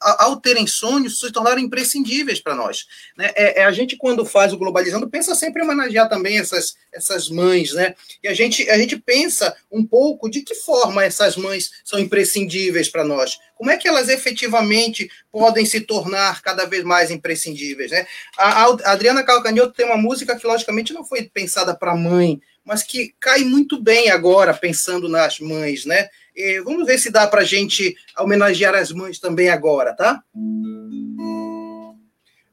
[0.00, 2.86] ao terem sonhos, se tornaram imprescindíveis para nós.
[3.16, 3.32] Né?
[3.34, 7.28] É, é, a gente, quando faz o Globalizando, pensa sempre em homenagear também essas, essas
[7.28, 7.72] mães.
[7.72, 7.96] Né?
[8.22, 12.88] E a gente, a gente pensa um pouco de que forma essas mães são imprescindíveis
[12.88, 13.38] para nós.
[13.56, 17.90] Como é que elas efetivamente podem se tornar cada vez mais imprescindíveis?
[17.90, 18.06] Né?
[18.38, 22.82] A, a Adriana Calcanhoto tem uma música que, logicamente, não foi pensada para mãe, mas
[22.82, 25.84] que cai muito bem agora, pensando nas mães.
[25.84, 26.08] Né?
[26.34, 30.22] E vamos ver se dá para a gente homenagear as mães também agora, tá?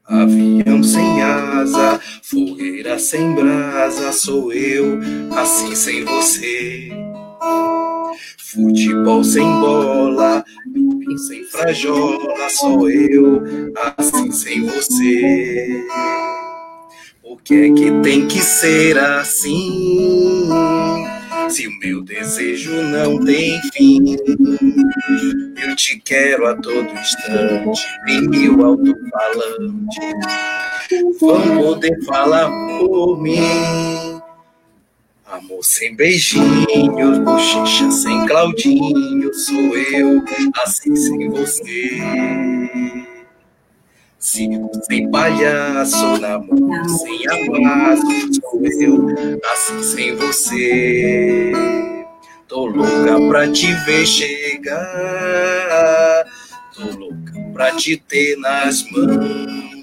[0.05, 4.99] Avião sem asa, fogueira sem brasa, sou eu,
[5.35, 6.89] assim sem você.
[8.51, 13.43] Futebol sem bola, pipi sem frajola, sou eu,
[13.97, 15.83] assim sem você.
[17.21, 20.49] Por que é que tem que ser assim?
[21.49, 24.17] Se o meu desejo não tem fim,
[25.61, 29.97] eu te quero a todo instante, em mil alto-falantes.
[31.19, 34.16] Vão poder falar por mim.
[35.29, 40.23] Amor sem beijinhos, bochecha sem Claudinho, sou eu,
[40.63, 41.99] assim sem você.
[44.17, 48.03] Circo sem palhaço, namoro sem abraço,
[48.39, 51.51] sou eu, assim sem você.
[52.47, 54.77] Tô louca pra te ver chegar,
[56.73, 59.76] tô louca pra te ter nas mãos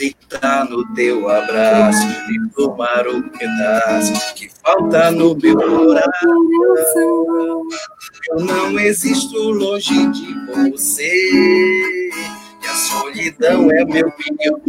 [0.00, 7.62] deitar no teu abraço e tomar o pedaço que falta no meu coração.
[8.30, 12.10] Eu não existo longe de você.
[12.62, 14.60] E a solidão é meu pior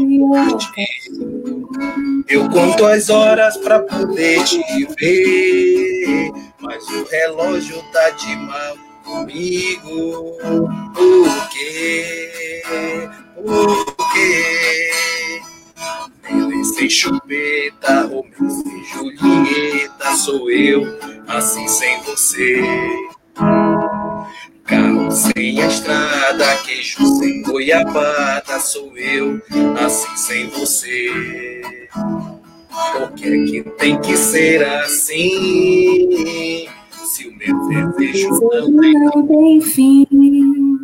[2.27, 4.61] Eu conto as horas para poder te
[4.99, 10.37] ver, mas o relógio tá de mal comigo.
[10.93, 12.61] Por quê?
[13.45, 15.20] Por quê?
[16.75, 20.83] Sem chupeta, o meu sem Julieta, sou eu,
[21.27, 22.63] assim sem você.
[24.65, 29.41] Carro sem a estrada, queijo sem goiabada, sou eu,
[29.83, 31.61] assim sem você.
[32.93, 36.69] Por que é que tem que ser assim?
[37.05, 40.80] Se o meu desejo não tem fim.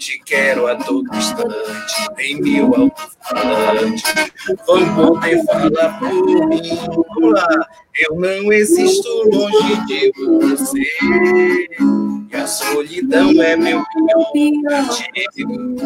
[0.00, 4.02] Te quero a todo instante, em mil alto-falantes.
[4.66, 6.62] Vão poder falar por mim.
[8.08, 10.86] Eu não existo longe de você.
[12.40, 13.84] A solidão é meu
[14.32, 15.76] pior castigo.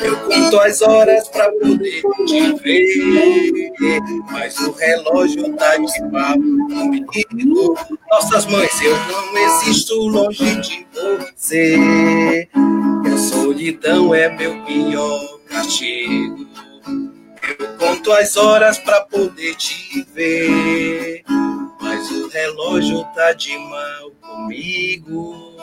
[0.00, 3.72] Eu conto as horas pra poder te ver.
[4.30, 6.40] Mas o relógio tá de papo.
[8.10, 10.86] Nossas mães, eu não existo longe de
[11.36, 12.48] você.
[12.54, 16.46] A solidão é meu pior castigo.
[17.58, 21.22] Eu conto as horas para poder te ver,
[21.86, 25.56] mas o relógio tá de mal comigo.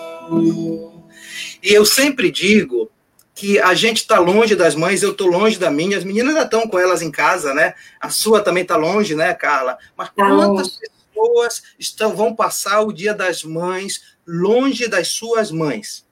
[1.62, 2.90] E eu sempre digo
[3.36, 6.44] que a gente está longe das mães, eu estou longe da minha, as meninas já
[6.44, 7.74] estão com elas em casa, né?
[8.00, 9.78] A sua também está longe, né, Carla?
[9.98, 10.80] Mas quantas,
[11.14, 16.06] pessoas estão, vão passar o Dia das Mães longe das suas mães.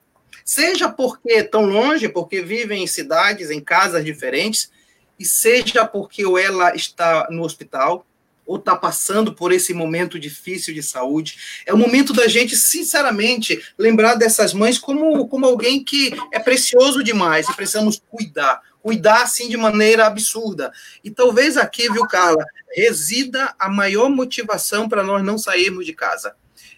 [0.44, 4.70] Seja porque estão longe, porque vivem em cidades, em casas diferentes,
[5.18, 8.04] e seja porque ou ela está no hospital,
[8.46, 11.62] ou está passando por esse momento difícil de saúde.
[11.66, 17.02] É o momento da gente, sinceramente, lembrar dessas mães como, como alguém que é precioso
[17.02, 18.60] demais e precisamos cuidar.
[18.80, 20.72] Cuidar, assim, de maneira absurda.
[21.04, 26.34] E talvez aqui, viu, Carla, resida a maior motivação para nós não sairmos de casa.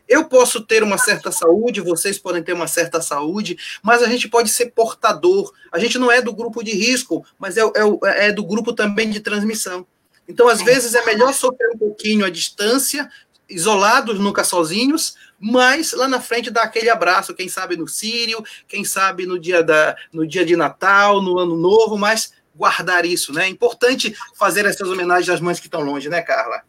[0.07, 4.29] Eu posso ter uma certa saúde, vocês podem ter uma certa saúde, mas a gente
[4.29, 5.51] pode ser portador.
[5.73, 9.09] A gente não é do grupo de risco, mas é, é, é do grupo também
[9.09, 9.87] de transmissão.
[10.29, 13.11] Então, às vezes, é melhor sofrer um pouquinho à distância,
[13.49, 18.85] isolados, nunca sozinhos, mas lá na frente dá aquele abraço, quem sabe no Sírio, quem
[18.85, 23.45] sabe no dia, da, no dia de Natal, no Ano Novo, mas guardar isso, né?
[23.45, 26.62] É importante fazer essas homenagens às mães que estão longe, né, Carla?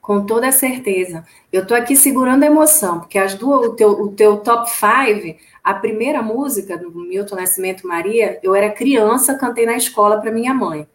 [0.00, 1.24] Com toda certeza.
[1.52, 5.38] Eu estou aqui segurando a emoção, porque as duas, o teu, o teu top five,
[5.62, 10.54] a primeira música do Milton Nascimento Maria, eu era criança, cantei na escola para minha
[10.54, 10.86] mãe.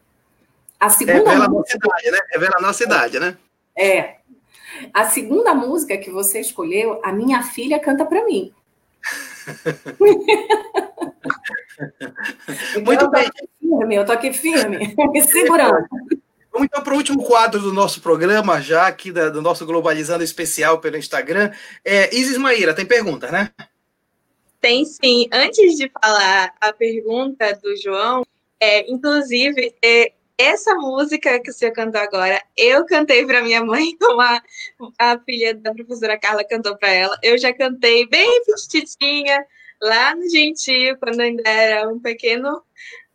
[0.79, 1.77] A segunda Revela música...
[1.77, 2.19] a nossa idade, né?
[2.31, 3.37] Revela a nossa idade, né?
[3.77, 4.15] É.
[4.93, 8.53] A segunda música que você escolheu, a minha filha canta para mim.
[12.75, 13.29] Muito então, bem.
[13.59, 15.85] Firme, eu tô aqui firme, me segurando.
[16.51, 20.23] Vamos então para o último quadro do nosso programa, já aqui da, do nosso Globalizando
[20.23, 21.51] Especial pelo Instagram.
[21.83, 23.51] É, Isis Maíra, tem pergunta, né?
[24.61, 25.27] Tem sim.
[25.33, 28.25] Antes de falar a pergunta do João,
[28.59, 33.95] é, inclusive, é, essa música que o senhor cantou agora, eu cantei para minha mãe,
[33.99, 34.41] como a,
[34.99, 37.17] a, filha da professora Carla cantou para ela.
[37.23, 39.45] Eu já cantei bem petititinha,
[39.81, 42.61] lá no Gentil, quando ainda era um pequeno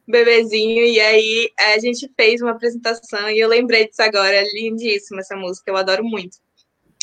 [0.06, 4.42] bebezinho, e aí a gente fez uma apresentação e eu lembrei disso agora.
[4.54, 6.38] Lindíssima essa música, eu adoro muito.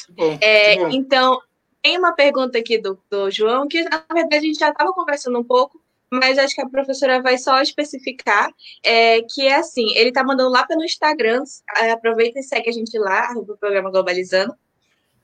[0.10, 0.90] Bom, é, bom.
[0.92, 1.40] Então,
[1.82, 5.40] tem uma pergunta aqui do, do João, que na verdade a gente já estava conversando
[5.40, 5.82] um pouco,
[6.12, 8.50] mas acho que a professora vai só especificar
[8.84, 11.44] é, que é assim, ele está mandando lá pelo Instagram,
[11.92, 14.56] aproveita e segue a gente lá, no programa Globalizando,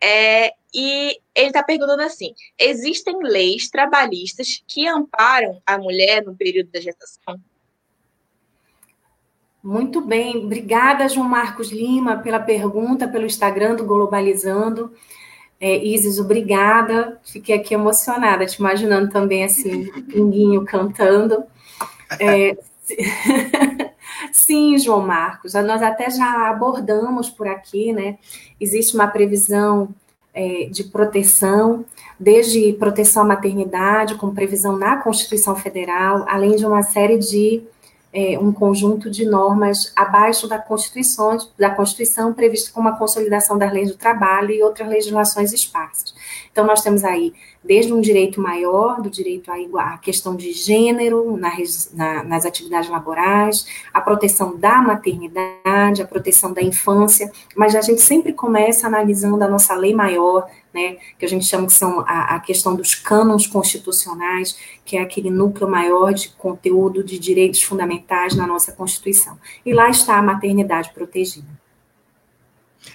[0.02, 6.70] é, e ele está perguntando assim, existem leis trabalhistas que amparam a mulher no período
[6.72, 7.40] da gestação?
[9.64, 14.94] Muito bem, obrigada, João Marcos Lima, pela pergunta, pelo Instagram do Globalizando.
[15.66, 17.18] É, Isis, obrigada.
[17.24, 21.42] Fiquei aqui emocionada, te imaginando também assim, pinguinho cantando.
[22.20, 22.58] É,
[24.34, 28.18] sim, João Marcos, nós até já abordamos por aqui, né?
[28.60, 29.88] Existe uma previsão
[30.34, 31.86] é, de proteção,
[32.20, 37.64] desde proteção à maternidade, com previsão na Constituição Federal, além de uma série de
[38.14, 43.74] é, um conjunto de normas abaixo da Constituição, da Constituição prevista como a consolidação das
[43.74, 46.14] leis do trabalho e outras legislações esparsas.
[46.52, 47.34] Então, nós temos aí
[47.64, 51.52] desde um direito maior, do direito à, questão de gênero na,
[51.94, 58.02] na, nas atividades laborais, a proteção da maternidade, a proteção da infância, mas a gente
[58.02, 62.36] sempre começa analisando a nossa lei maior, né, que a gente chama que são a,
[62.36, 68.36] a questão dos cânones constitucionais, que é aquele núcleo maior de conteúdo de direitos fundamentais
[68.36, 69.38] na nossa Constituição.
[69.66, 71.63] E lá está a maternidade protegida.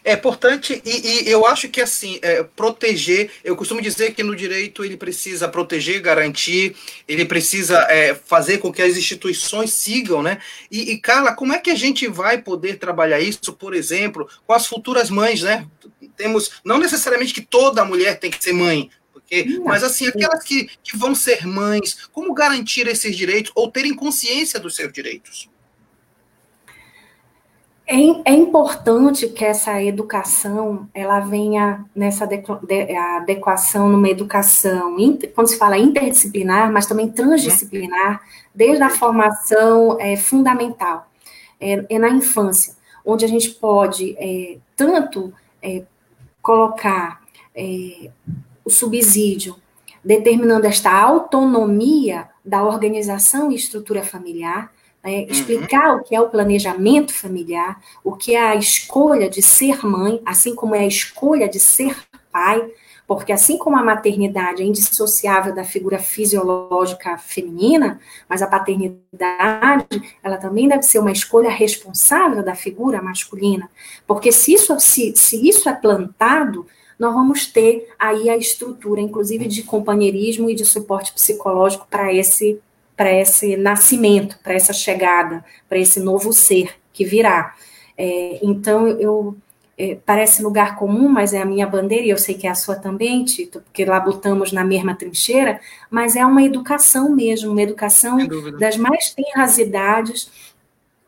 [0.04, 4.34] É importante, e, e eu acho que assim, é, proteger, eu costumo dizer que no
[4.36, 6.76] direito ele precisa proteger, garantir,
[7.06, 10.38] ele precisa é, fazer com que as instituições sigam, né?
[10.70, 14.52] E, e, Carla, como é que a gente vai poder trabalhar isso, por exemplo, com
[14.52, 15.66] as futuras mães, né?
[16.16, 20.70] Temos, não necessariamente que toda mulher tem que ser mãe, porque, mas assim, aquelas que,
[20.82, 25.48] que vão ser mães, como garantir esses direitos ou terem consciência dos seus direitos?
[27.90, 34.94] É, é, importante que essa educação ela venha nessa adequação numa educação,
[35.34, 38.20] quando se fala interdisciplinar, mas também transdisciplinar,
[38.54, 41.10] desde a formação é, fundamental,
[41.58, 42.74] é, é, na infância,
[43.06, 45.32] onde a gente pode é, tanto
[45.62, 45.82] é,
[46.42, 47.22] colocar
[47.54, 48.10] é,
[48.66, 49.56] o subsídio,
[50.04, 54.70] determinando esta autonomia da organização e estrutura familiar,
[55.08, 56.00] né, explicar uhum.
[56.00, 60.54] o que é o planejamento familiar, o que é a escolha de ser mãe, assim
[60.54, 61.96] como é a escolha de ser
[62.30, 62.70] pai,
[63.06, 67.98] porque assim como a maternidade é indissociável da figura fisiológica feminina,
[68.28, 73.70] mas a paternidade, ela também deve ser uma escolha responsável da figura masculina,
[74.06, 76.66] porque se isso, se, se isso é plantado,
[76.98, 82.60] nós vamos ter aí a estrutura, inclusive de companheirismo e de suporte psicológico para esse
[82.98, 87.54] para esse nascimento, para essa chegada, para esse novo ser que virá.
[87.96, 89.36] É, então, eu,
[89.78, 92.56] é, parece lugar comum, mas é a minha bandeira e eu sei que é a
[92.56, 97.62] sua também, Tito, porque lá botamos na mesma trincheira, mas é uma educação mesmo, uma
[97.62, 98.18] educação
[98.58, 100.28] das mais tenras idades,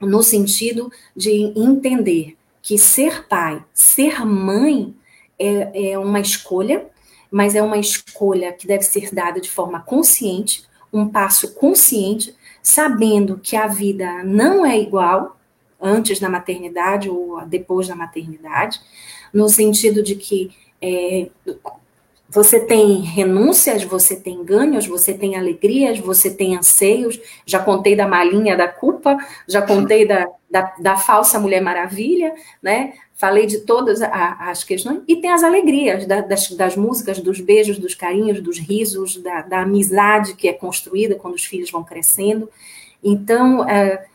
[0.00, 4.94] no sentido de entender que ser pai, ser mãe
[5.36, 6.86] é, é uma escolha,
[7.32, 13.38] mas é uma escolha que deve ser dada de forma consciente, um passo consciente, sabendo
[13.38, 15.36] que a vida não é igual
[15.80, 18.80] antes da maternidade ou depois da maternidade,
[19.32, 20.50] no sentido de que
[20.82, 21.28] é,
[22.30, 27.20] você tem renúncias, você tem ganhos, você tem alegrias, você tem anseios.
[27.44, 29.18] Já contei da malinha da culpa,
[29.48, 32.32] já contei da, da, da falsa Mulher Maravilha,
[32.62, 32.94] né?
[33.20, 35.02] Falei de todas as questões.
[35.06, 39.42] E tem as alegrias da, das, das, músicas, dos beijos, dos carinhos, dos risos, da,
[39.42, 42.48] da, amizade que é construída quando os filhos vão crescendo.
[43.04, 44.06] Então, é,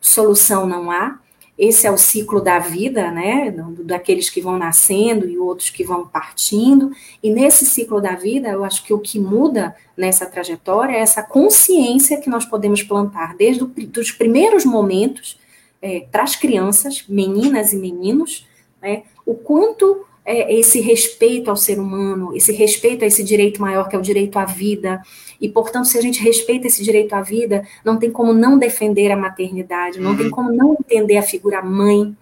[0.00, 1.18] solução não há
[1.58, 3.52] esse é o ciclo da vida, né,
[3.82, 8.64] daqueles que vão nascendo e outros que vão partindo, e nesse ciclo da vida, eu
[8.64, 13.64] acho que o que muda nessa trajetória é essa consciência que nós podemos plantar desde
[13.98, 15.36] os primeiros momentos
[15.80, 18.46] é, para as crianças, meninas e meninos,
[18.82, 23.88] né, o quanto é, esse respeito ao ser humano, esse respeito a esse direito maior
[23.88, 25.02] que é o direito à vida.
[25.40, 29.10] E, portanto, se a gente respeita esse direito à vida, não tem como não defender
[29.10, 30.16] a maternidade, não uhum.
[30.16, 32.14] tem como não entender a figura mãe,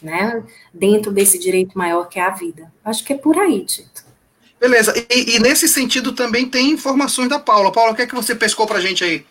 [0.00, 0.42] né,
[0.72, 2.72] dentro desse direito maior que é a vida.
[2.84, 4.04] Acho que é por aí, Tito.
[4.58, 4.94] Beleza.
[5.10, 7.72] E, e nesse sentido também tem informações da Paula.
[7.72, 9.24] Paula, o que é que você pescou para a gente aí?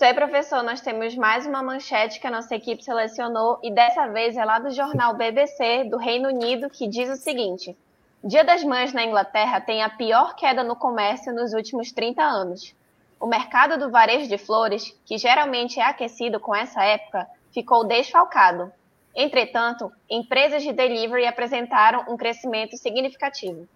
[0.00, 4.36] Aí, professor, nós temos mais uma manchete que a nossa equipe selecionou e dessa vez
[4.36, 7.76] é lá do jornal BBC do Reino Unido que diz o seguinte:
[8.22, 12.74] Dia das Mães na Inglaterra tem a pior queda no comércio nos últimos 30 anos.
[13.18, 18.72] O mercado do varejo de flores, que geralmente é aquecido com essa época, ficou desfalcado.
[19.16, 23.68] Entretanto, empresas de delivery apresentaram um crescimento significativo.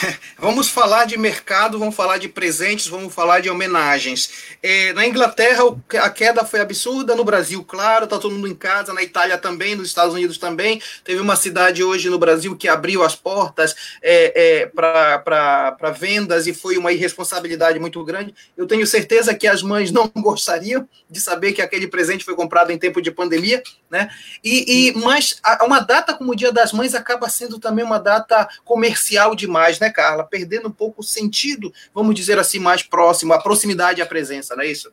[0.38, 4.30] Vamos falar de mercado, vamos falar de presentes, vamos falar de homenagens.
[4.62, 5.62] É, na Inglaterra,
[6.02, 9.74] a queda foi absurda, no Brasil, claro, tá todo mundo em casa, na Itália também,
[9.74, 10.80] nos Estados Unidos também.
[11.04, 16.54] Teve uma cidade hoje no Brasil que abriu as portas é, é, para vendas e
[16.54, 18.34] foi uma irresponsabilidade muito grande.
[18.56, 22.70] Eu tenho certeza que as mães não gostariam de saber que aquele presente foi comprado
[22.70, 24.10] em tempo de pandemia, né?
[24.44, 28.48] E, e mas uma data como o Dia das Mães acaba sendo também uma data
[28.64, 30.24] comercial demais, né, Carla?
[30.24, 34.54] Perdendo um pouco o sentido, vamos dizer assim, mais próximo, a proximidade e a presença,
[34.54, 34.90] não é isso?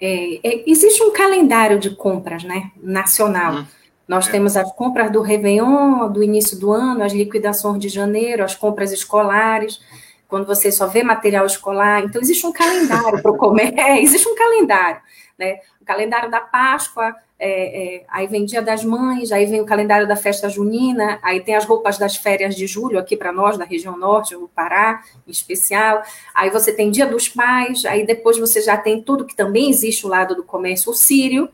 [0.00, 3.54] É, é, existe um calendário de compras, né, nacional.
[3.54, 3.66] Hum,
[4.08, 4.32] Nós é.
[4.32, 8.90] temos as compras do Réveillon, do início do ano, as liquidações de janeiro, as compras
[8.90, 9.80] escolares,
[10.26, 12.02] quando você só vê material escolar.
[12.02, 15.00] Então, existe um calendário para o comércio, é, existe um calendário,
[15.38, 15.60] né?
[15.80, 17.14] O calendário da Páscoa,
[17.44, 21.40] é, é, aí vem Dia das Mães, aí vem o calendário da festa junina, aí
[21.40, 25.02] tem as roupas das férias de julho aqui para nós, da região norte, o Pará,
[25.26, 26.04] em especial.
[26.32, 30.06] Aí você tem Dia dos Pais, aí depois você já tem tudo que também existe
[30.06, 31.48] o lado do comércio, o sírio,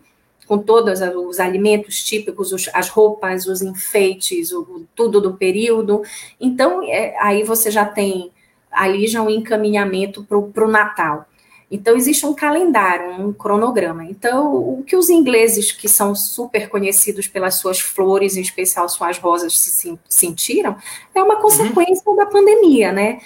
[0.46, 6.02] com todos os alimentos típicos, os, as roupas, os enfeites, o, tudo do período.
[6.38, 8.30] Então, é, aí você já tem
[8.70, 11.26] ali já um encaminhamento para o Natal.
[11.70, 14.04] Então, existe um calendário, um cronograma.
[14.04, 19.18] Então, o que os ingleses, que são super conhecidos pelas suas flores, em especial suas
[19.18, 20.76] rosas, se sentiram,
[21.14, 22.16] é uma consequência uhum.
[22.16, 23.20] da pandemia, né?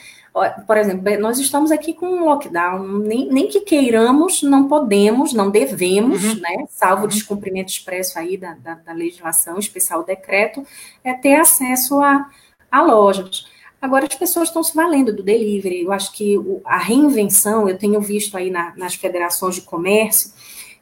[0.66, 5.50] Por exemplo, nós estamos aqui com um lockdown, nem, nem que queiramos, não podemos, não
[5.50, 6.40] devemos, uhum.
[6.40, 6.64] né?
[6.68, 7.08] Salvo o uhum.
[7.08, 10.66] descumprimento expresso aí da, da, da legislação, especial decreto,
[11.04, 12.28] é ter acesso a,
[12.70, 13.46] a lojas.
[13.82, 15.82] Agora as pessoas estão se valendo do delivery.
[15.82, 20.30] Eu acho que a reinvenção, eu tenho visto aí na, nas federações de comércio,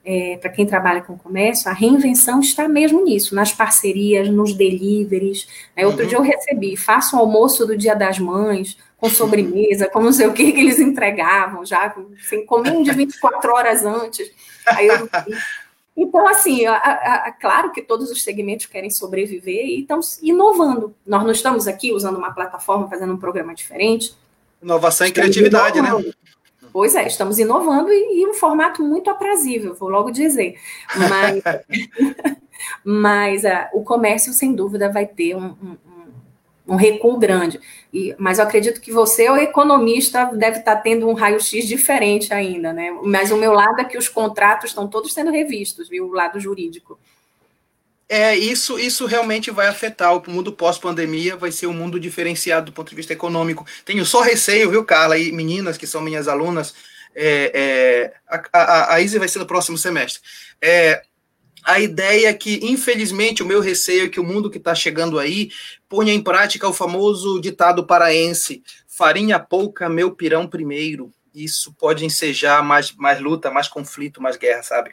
[0.05, 5.49] é, para quem trabalha com comércio, a reinvenção está mesmo nisso, nas parcerias, nos deliveries.
[5.75, 5.87] Né?
[5.87, 6.09] Outro uhum.
[6.09, 10.27] dia eu recebi, faça um almoço do Dia das Mães, com sobremesa, com não sei
[10.27, 14.31] o que que eles entregavam, já assim, comiam de 24 horas antes.
[14.67, 15.09] Aí eu
[15.97, 20.95] então, assim, a, a, a, claro que todos os segmentos querem sobreviver e estão inovando.
[21.07, 24.15] Nós não estamos aqui usando uma plataforma, fazendo um programa diferente.
[24.63, 25.89] Inovação e criatividade, né?
[25.89, 26.07] inovando.
[26.07, 26.13] né?
[26.73, 30.57] Pois é, estamos inovando e, e um formato muito aprazível, vou logo dizer.
[30.97, 31.43] Mas,
[32.85, 35.77] mas uh, o comércio, sem dúvida, vai ter um, um,
[36.71, 37.61] um recuo grande.
[37.93, 42.73] E, mas eu acredito que você, o economista, deve estar tendo um raio-x diferente ainda,
[42.73, 42.97] né?
[43.03, 46.07] Mas o meu lado é que os contratos estão todos sendo revistos, viu?
[46.07, 46.97] O lado jurídico.
[48.09, 52.73] É, isso, isso realmente vai afetar o mundo pós-pandemia, vai ser um mundo diferenciado do
[52.73, 53.67] ponto de vista econômico.
[53.85, 56.73] Tenho só receio, viu, Carla, e meninas que são minhas alunas,
[57.15, 60.23] é, é, a, a, a Izzy vai ser no próximo semestre.
[60.63, 61.03] É,
[61.65, 65.19] a ideia é que, infelizmente, o meu receio é que o mundo que está chegando
[65.19, 65.51] aí
[65.89, 71.11] ponha em prática o famoso ditado paraense: farinha pouca, meu pirão primeiro.
[71.35, 74.93] Isso pode ensejar mais, mais luta, mais conflito, mais guerra, sabe?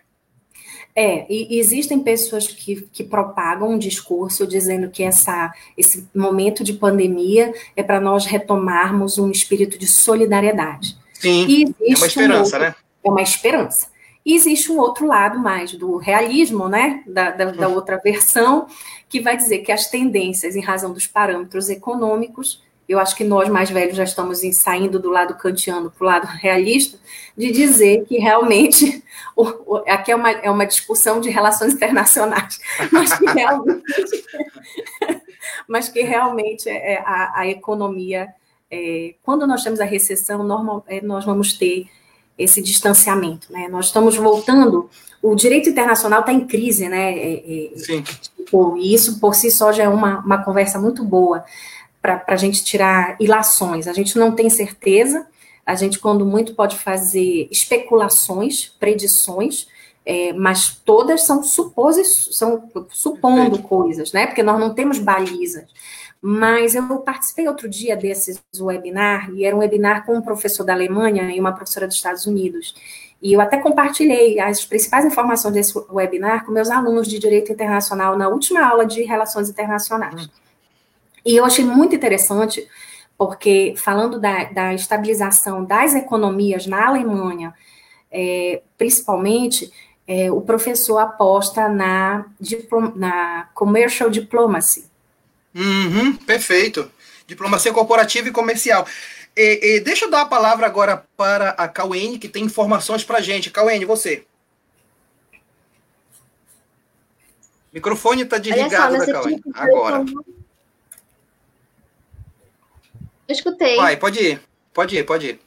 [0.96, 6.74] É, e existem pessoas que, que propagam um discurso dizendo que essa, esse momento de
[6.74, 10.98] pandemia é para nós retomarmos um espírito de solidariedade.
[11.14, 12.76] Sim, é uma esperança, um outro, né?
[13.04, 13.88] É uma esperança.
[14.28, 18.68] E existe um outro lado mais do realismo, né, da, da, da, outra versão,
[19.08, 23.48] que vai dizer que as tendências, em razão dos parâmetros econômicos, eu acho que nós
[23.48, 27.00] mais velhos já estamos saindo do lado kantiano para o lado realista,
[27.38, 29.02] de dizer que realmente,
[29.34, 32.60] o, o, aqui é uma, é uma discussão de relações internacionais,
[32.92, 33.84] mas que realmente,
[35.70, 38.28] mas que realmente é, a, a economia,
[38.70, 41.88] é, quando nós temos a recessão, normal, é, nós vamos ter
[42.38, 43.68] esse distanciamento, né?
[43.68, 44.90] Nós estamos voltando,
[45.22, 47.14] o direito internacional está em crise, né?
[47.18, 47.34] É,
[47.74, 48.04] é, Sim.
[48.04, 51.44] Tipo, e isso por si só já é uma, uma conversa muito boa
[52.02, 53.88] para a gente tirar ilações.
[53.88, 55.28] A gente não tem certeza,
[55.66, 59.68] a gente, quando muito, pode fazer especulações, predições,
[60.06, 64.28] é, mas todas são suposições, são supondo coisas, né?
[64.28, 65.66] Porque nós não temos balizas.
[66.22, 70.74] Mas eu participei outro dia desses webinar, e era um webinar com um professor da
[70.74, 72.76] Alemanha e uma professora dos Estados Unidos.
[73.22, 78.18] E eu até compartilhei as principais informações desse webinar com meus alunos de Direito Internacional
[78.18, 80.30] na última aula de Relações Internacionais.
[81.26, 82.68] E eu achei muito interessante,
[83.18, 87.54] porque falando da, da estabilização das economias na Alemanha,
[88.12, 89.72] é, principalmente,
[90.08, 92.26] é, o professor aposta na,
[92.96, 94.86] na commercial diplomacy,
[95.58, 96.92] Uhum, perfeito.
[97.26, 98.88] Diplomacia corporativa e comercial.
[99.36, 103.18] E, e, deixa eu dar a palavra agora para a Cauene, que tem informações para
[103.18, 103.50] a gente.
[103.50, 104.26] Cauene, você.
[107.72, 109.42] O microfone está desligado da Cauene.
[109.54, 110.06] Agora.
[113.28, 113.76] Eu escutei.
[113.76, 114.42] Vai, pode ir.
[114.74, 115.40] Pode ir, pode ir.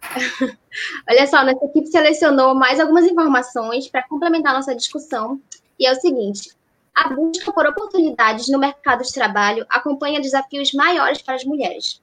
[1.08, 5.40] Olha só, nossa equipe selecionou mais algumas informações para complementar nossa discussão.
[5.78, 6.50] E é o seguinte:
[6.98, 12.02] a busca por oportunidades no mercado de trabalho acompanha desafios maiores para as mulheres.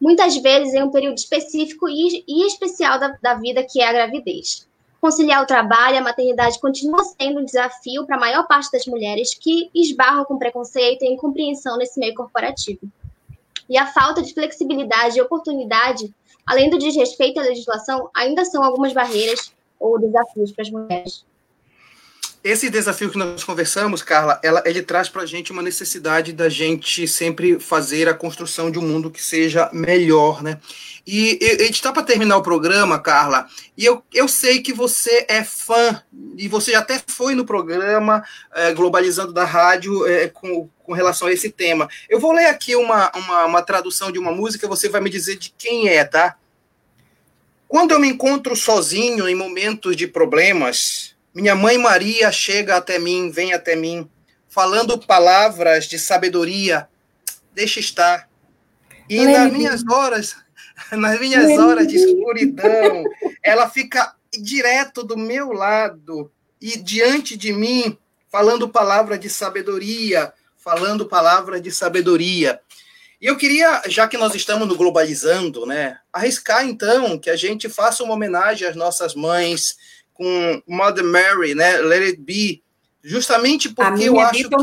[0.00, 4.66] Muitas vezes em um período específico e, especial da, da vida, que é a gravidez.
[5.02, 8.86] Conciliar o trabalho e a maternidade continua sendo um desafio para a maior parte das
[8.86, 12.90] mulheres que esbarram com preconceito e incompreensão nesse meio corporativo.
[13.68, 16.12] E a falta de flexibilidade e oportunidade,
[16.46, 21.31] além do desrespeito à legislação, ainda são algumas barreiras ou desafios para as mulheres
[22.44, 26.48] esse desafio que nós conversamos, Carla, ela, ele traz para a gente uma necessidade da
[26.48, 30.58] gente sempre fazer a construção de um mundo que seja melhor, né?
[31.06, 34.72] E, e a gente está para terminar o programa, Carla, e eu, eu sei que
[34.72, 36.02] você é fã,
[36.36, 41.32] e você até foi no programa é, Globalizando da Rádio é, com, com relação a
[41.32, 41.88] esse tema.
[42.08, 45.36] Eu vou ler aqui uma, uma, uma tradução de uma música, você vai me dizer
[45.36, 46.36] de quem é, tá?
[47.68, 53.30] Quando eu me encontro sozinho em momentos de problemas, minha mãe Maria chega até mim,
[53.30, 54.08] vem até mim,
[54.48, 56.88] falando palavras de sabedoria.
[57.54, 58.28] Deixa estar.
[59.08, 60.36] E nas minhas horas,
[60.92, 63.04] nas minhas horas de escuridão,
[63.42, 66.30] ela fica direto do meu lado
[66.60, 67.98] e diante de mim,
[68.30, 72.60] falando palavras de sabedoria, falando palavras de sabedoria.
[73.20, 77.68] E eu queria, já que nós estamos no globalizando, né, arriscar então que a gente
[77.68, 79.76] faça uma homenagem às nossas mães,
[80.12, 81.78] com Mother Mary, né?
[81.78, 82.62] Let It Be,
[83.02, 84.56] justamente porque eu acho que...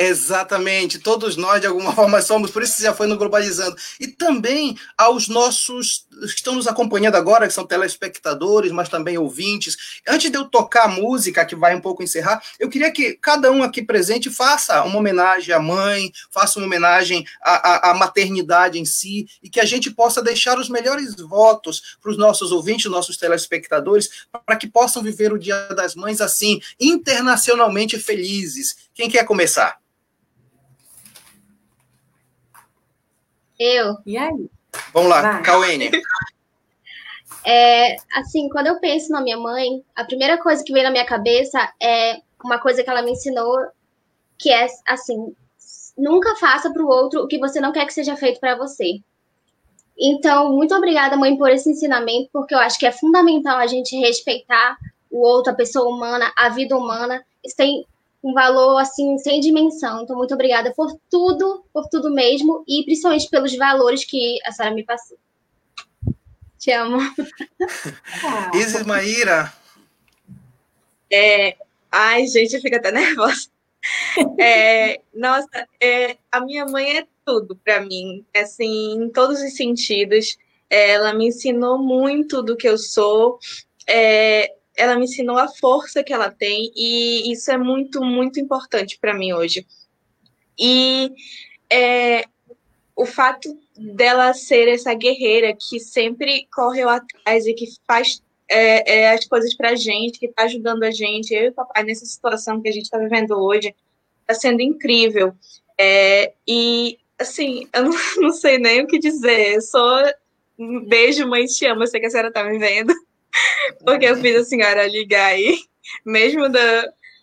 [0.00, 3.76] Exatamente, todos nós de alguma forma somos, por isso já foi no Globalizando.
[3.98, 9.76] E também aos nossos que estão nos acompanhando agora, que são telespectadores, mas também ouvintes.
[10.06, 13.50] Antes de eu tocar a música, que vai um pouco encerrar, eu queria que cada
[13.50, 18.78] um aqui presente faça uma homenagem à mãe, faça uma homenagem à, à, à maternidade
[18.78, 22.90] em si, e que a gente possa deixar os melhores votos para os nossos ouvintes,
[22.90, 28.88] nossos telespectadores, para que possam viver o Dia das Mães assim, internacionalmente felizes.
[28.94, 29.78] Quem quer começar?
[33.58, 33.96] Eu.
[34.06, 34.48] E aí?
[34.92, 35.90] Vamos lá, Cauene.
[37.44, 41.06] É, assim, quando eu penso na minha mãe, a primeira coisa que vem na minha
[41.06, 43.56] cabeça é uma coisa que ela me ensinou,
[44.38, 45.34] que é assim,
[45.96, 49.00] nunca faça para o outro o que você não quer que seja feito para você.
[50.00, 53.96] Então, muito obrigada, mãe, por esse ensinamento, porque eu acho que é fundamental a gente
[53.96, 54.76] respeitar
[55.10, 57.24] o outro, a pessoa humana, a vida humana.
[57.44, 57.84] Isso tem
[58.22, 60.02] um valor assim sem dimensão.
[60.02, 64.74] Então, muito obrigada por tudo, por tudo mesmo, e principalmente pelos valores que a senhora
[64.74, 65.16] me passou.
[66.58, 66.98] Te amo.
[68.54, 69.52] Isis Maíra.
[71.10, 71.56] É,
[71.90, 73.48] Ai, gente, eu fico até nervosa.
[74.38, 75.48] É, nossa,
[75.80, 80.36] é, a minha mãe é tudo para mim, assim, em todos os sentidos.
[80.68, 83.38] Ela me ensinou muito do que eu sou.
[83.88, 88.96] É, ela me ensinou a força que ela tem e isso é muito, muito importante
[88.98, 89.66] para mim hoje.
[90.58, 91.12] E
[91.70, 92.24] é,
[92.96, 99.12] o fato dela ser essa guerreira que sempre correu atrás e que faz é, é,
[99.12, 102.06] as coisas para a gente, que está ajudando a gente, eu e o papai, nessa
[102.06, 103.74] situação que a gente está vivendo hoje,
[104.22, 105.34] está sendo incrível.
[105.78, 110.02] É, e, assim, eu não, não, sei nem o que dizer, só
[110.58, 112.92] um beijo, mãe, te amo, eu sei que a senhora está me vendo,
[113.84, 115.58] porque eu fiz a senhora ligar aí,
[116.04, 116.58] mesmo do,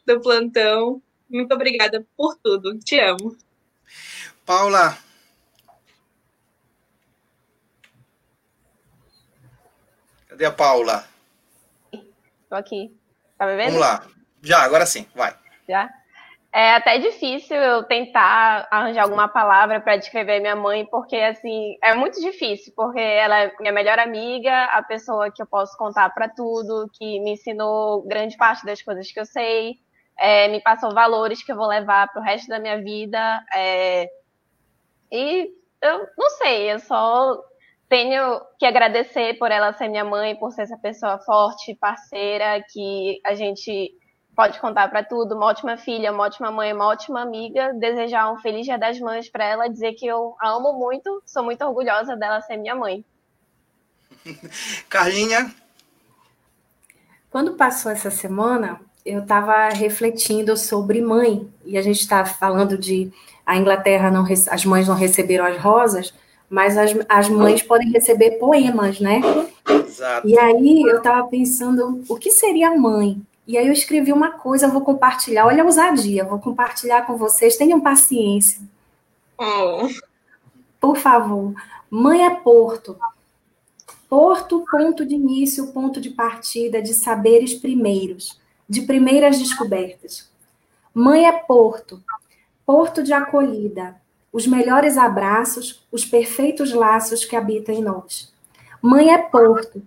[0.06, 1.02] do plantão.
[1.30, 3.36] Muito obrigada por tudo, te amo.
[4.45, 4.98] Paula,
[10.36, 11.07] Cadê a Paula?
[12.49, 12.94] Tô aqui.
[13.38, 13.68] Tá me vendo?
[13.68, 14.06] Vamos lá.
[14.41, 15.34] Já, agora sim, vai.
[15.65, 15.90] Já?
[16.57, 21.94] É até difícil eu tentar arranjar alguma palavra para descrever minha mãe, porque assim, é
[21.94, 26.30] muito difícil, porque ela é minha melhor amiga, a pessoa que eu posso contar para
[26.30, 29.73] tudo, que me ensinou grande parte das coisas que eu sei,
[30.18, 33.44] é, me passou valores que eu vou levar para o resto da minha vida.
[33.53, 34.07] É,
[35.11, 35.49] e
[35.82, 37.38] eu não sei, eu só
[37.90, 43.19] tenho que agradecer por ela ser minha mãe, por ser essa pessoa forte, parceira, que
[43.26, 43.91] a gente
[44.35, 48.37] pode contar para tudo, uma ótima filha, uma ótima mãe, uma ótima amiga, desejar um
[48.37, 52.15] feliz Dia das Mães para ela, dizer que eu a amo muito, sou muito orgulhosa
[52.15, 53.03] dela ser minha mãe.
[54.89, 55.53] Carlinha?
[57.31, 63.11] Quando passou essa semana, eu estava refletindo sobre mãe, e a gente está falando de
[63.45, 66.13] a Inglaterra não as mães não receberam as rosas,
[66.49, 69.21] mas as, as mães podem receber poemas, né?
[69.69, 70.27] Exato.
[70.27, 73.21] E aí eu estava pensando, o que seria mãe?
[73.47, 77.15] E aí eu escrevi uma coisa, eu vou compartilhar, olha a ousadia, vou compartilhar com
[77.15, 78.61] vocês, tenham paciência.
[79.38, 79.88] Oh.
[80.80, 81.53] Por favor.
[81.89, 82.97] Mãe é porto.
[84.09, 90.30] Porto, ponto de início, ponto de partida de saberes primeiros, de primeiras descobertas.
[90.93, 92.03] Mãe é porto,
[92.65, 93.99] porto de acolhida,
[94.31, 98.34] os melhores abraços, os perfeitos laços que habitam em nós.
[98.81, 99.81] Mãe é porto,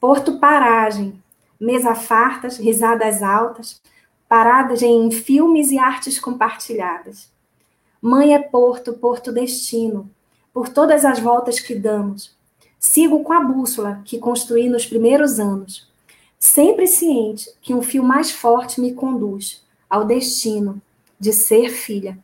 [0.00, 1.21] porto paragem,
[1.62, 3.80] mesa fartas, risadas altas,
[4.28, 7.30] paradas em filmes e artes compartilhadas.
[8.00, 10.10] Mãe é porto, porto destino,
[10.52, 12.36] por todas as voltas que damos.
[12.80, 15.88] Sigo com a bússola que construí nos primeiros anos,
[16.36, 20.82] sempre ciente que um fio mais forte me conduz ao destino
[21.18, 22.18] de ser filha.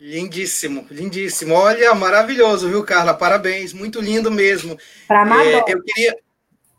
[0.00, 1.54] Lindíssimo, lindíssimo.
[1.54, 3.14] Olha, maravilhoso, viu, Carla?
[3.14, 4.76] Parabéns, muito lindo mesmo.
[5.06, 6.18] Para é, eu queria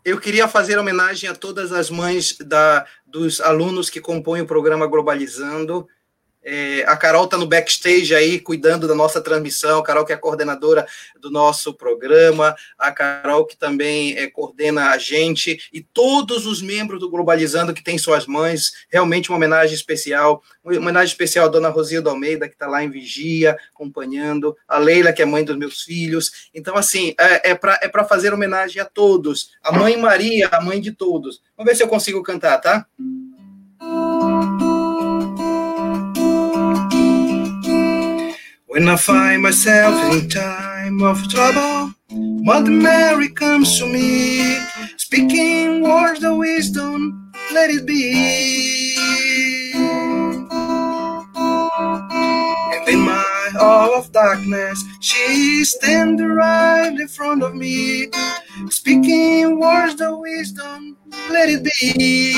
[0.06, 4.86] eu queria fazer homenagem a todas as mães da, dos alunos que compõem o programa
[4.86, 5.88] Globalizando.
[6.48, 9.80] É, a Carol está no backstage aí, cuidando da nossa transmissão.
[9.80, 10.86] A Carol, que é coordenadora
[11.18, 17.00] do nosso programa, a Carol, que também é, coordena a gente, e todos os membros
[17.00, 18.86] do Globalizando que têm suas mães.
[18.88, 20.40] Realmente uma homenagem especial.
[20.62, 24.56] Uma homenagem especial à dona Rosilda Almeida, que está lá em Vigia, acompanhando.
[24.68, 26.48] A Leila, que é mãe dos meus filhos.
[26.54, 29.50] Então, assim, é, é para é fazer homenagem a todos.
[29.64, 31.42] A mãe Maria, a mãe de todos.
[31.56, 32.86] Vamos ver se eu consigo cantar, tá?
[38.76, 44.58] When I find myself in time of trouble, Mother Mary comes to me,
[44.98, 48.92] speaking words of wisdom, let it be.
[52.74, 58.10] And in my hour of darkness, she stands right in front of me,
[58.68, 60.98] speaking words of wisdom,
[61.30, 62.34] let it be.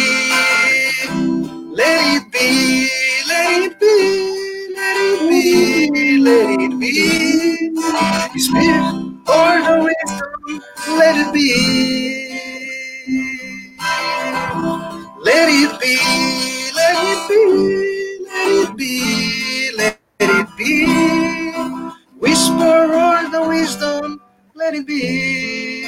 [1.74, 2.88] Let it be,
[3.26, 4.47] let it be
[4.78, 8.40] let it be, let it be.
[8.40, 8.84] Spirit,
[9.28, 10.62] or the wisdom,
[10.98, 12.40] let it be.
[15.20, 15.96] Let it be,
[16.76, 20.86] let it be, let it be, let it be.
[22.20, 24.20] Whisper or the wisdom,
[24.54, 25.86] let it be.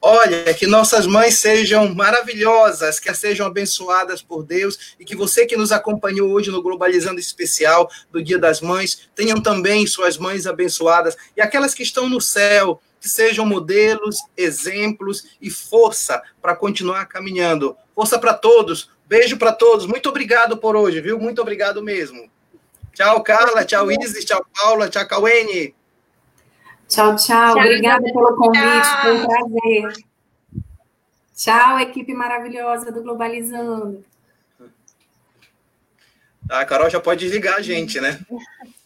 [0.00, 5.56] Olha, que nossas mães sejam maravilhosas, que sejam abençoadas por Deus e que você que
[5.56, 11.16] nos acompanhou hoje no Globalizando Especial do Dia das Mães, tenham também suas mães abençoadas
[11.36, 17.76] e aquelas que estão no céu, que sejam modelos, exemplos e força para continuar caminhando.
[17.92, 21.18] Força para todos, beijo para todos, muito obrigado por hoje, viu?
[21.18, 22.30] Muito obrigado mesmo.
[22.94, 25.74] Tchau, Carla, tchau, Isis, tchau, Paula, tchau, Cauene.
[26.88, 27.16] Tchau, tchau.
[27.16, 29.02] tchau Obrigada pelo convite, tchau.
[29.02, 30.04] foi um prazer.
[31.36, 34.04] Tchau, equipe maravilhosa do Globalizando.
[36.48, 38.18] A Carol já pode desligar a gente, né?